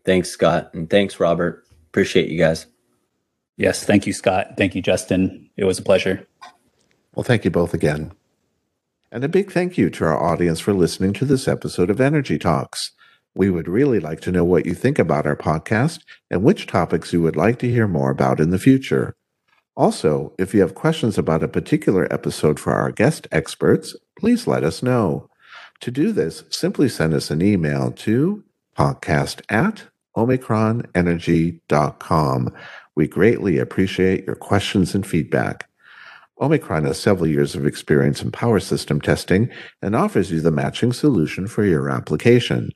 Thanks, 0.06 0.30
Scott, 0.30 0.74
and 0.74 0.90
thanks, 0.90 1.20
Robert. 1.20 1.66
Appreciate 1.90 2.30
you 2.30 2.38
guys. 2.38 2.66
Yes, 3.56 3.84
thank 3.84 4.08
you, 4.08 4.14
Scott. 4.14 4.54
Thank 4.58 4.76
you, 4.76 4.82
Justin. 4.82 5.50
It 5.56 5.66
was 5.66 5.78
a 5.78 5.84
pleasure. 5.84 6.28
Well, 7.16 7.24
thank 7.24 7.46
you 7.46 7.52
both 7.52 7.74
again. 7.74 8.12
And 9.12 9.24
a 9.24 9.30
big 9.30 9.52
thank 9.52 9.78
you 9.78 9.92
to 9.92 10.06
our 10.06 10.20
audience 10.20 10.60
for 10.60 10.74
listening 10.74 11.14
to 11.14 11.26
this 11.26 11.48
episode 11.48 11.92
of 11.92 12.02
Energy 12.02 12.40
Talks. 12.40 12.92
We 13.36 13.52
would 13.52 13.68
really 13.68 14.00
like 14.00 14.22
to 14.22 14.32
know 14.32 14.44
what 14.44 14.66
you 14.66 14.74
think 14.74 14.98
about 14.98 15.28
our 15.28 15.36
podcast 15.36 16.00
and 16.32 16.44
which 16.44 16.66
topics 16.66 17.14
you 17.14 17.22
would 17.22 17.36
like 17.36 17.60
to 17.60 17.70
hear 17.70 17.88
more 17.88 18.10
about 18.10 18.40
in 18.40 18.50
the 18.50 18.58
future. 18.58 19.16
Also, 19.76 20.34
if 20.38 20.54
you 20.54 20.62
have 20.62 20.76
questions 20.76 21.18
about 21.18 21.42
a 21.42 21.48
particular 21.48 22.12
episode 22.14 22.60
for 22.60 22.74
our 22.74 22.92
guest 22.92 23.28
experts, 23.32 23.96
please 24.18 24.46
let 24.46 24.64
us 24.64 24.84
know. 24.84 25.28
To 25.80 25.90
do 25.90 26.12
this, 26.12 26.44
simply 26.50 26.88
send 26.88 27.12
us 27.14 27.32
an 27.32 27.42
email 27.42 27.92
to 27.92 28.44
podcast 28.78 29.42
at 29.50 29.86
omicronenergy.com. 30.16 32.54
We 32.96 33.08
greatly 33.08 33.58
appreciate 33.58 34.26
your 34.26 34.36
questions 34.36 34.94
and 34.94 35.08
feedback. 35.08 35.68
Omicron 36.40 36.86
has 36.86 37.00
several 37.00 37.28
years 37.28 37.56
of 37.56 37.66
experience 37.66 38.22
in 38.22 38.32
power 38.32 38.60
system 38.60 39.02
testing 39.02 39.50
and 39.82 39.96
offers 39.96 40.32
you 40.32 40.42
the 40.42 40.52
matching 40.52 40.94
solution 40.94 41.48
for 41.48 41.64
your 41.64 41.90
application. 41.90 42.70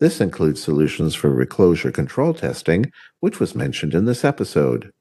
This 0.00 0.20
includes 0.20 0.62
solutions 0.62 1.14
for 1.14 1.30
recloser 1.30 1.94
control 1.94 2.34
testing, 2.34 2.92
which 3.20 3.40
was 3.40 3.54
mentioned 3.54 3.94
in 3.94 4.04
this 4.04 4.22
episode. 4.24 4.92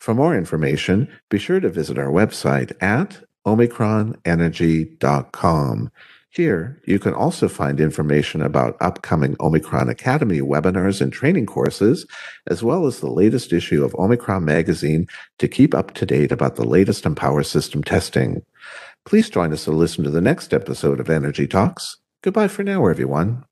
For 0.00 0.14
more 0.14 0.36
information, 0.36 1.08
be 1.28 1.38
sure 1.38 1.60
to 1.60 1.68
visit 1.68 1.98
our 1.98 2.10
website 2.10 2.72
at 2.82 3.22
omicronenergy.com. 3.46 5.90
Here, 6.32 6.80
you 6.86 7.00
can 7.00 7.12
also 7.12 7.48
find 7.48 7.80
information 7.80 8.40
about 8.40 8.76
upcoming 8.80 9.34
Omicron 9.40 9.88
Academy 9.88 10.40
webinars 10.40 11.00
and 11.00 11.12
training 11.12 11.46
courses, 11.46 12.06
as 12.46 12.62
well 12.62 12.86
as 12.86 13.00
the 13.00 13.10
latest 13.10 13.52
issue 13.52 13.84
of 13.84 13.96
Omicron 13.96 14.44
Magazine 14.44 15.08
to 15.38 15.48
keep 15.48 15.74
up 15.74 15.92
to 15.94 16.06
date 16.06 16.30
about 16.30 16.54
the 16.54 16.64
latest 16.64 17.04
in 17.04 17.16
power 17.16 17.42
system 17.42 17.82
testing. 17.82 18.42
Please 19.04 19.28
join 19.28 19.52
us 19.52 19.64
to 19.64 19.72
listen 19.72 20.04
to 20.04 20.10
the 20.10 20.20
next 20.20 20.54
episode 20.54 21.00
of 21.00 21.10
Energy 21.10 21.48
Talks. 21.48 21.96
Goodbye 22.22 22.48
for 22.48 22.62
now, 22.62 22.86
everyone. 22.86 23.44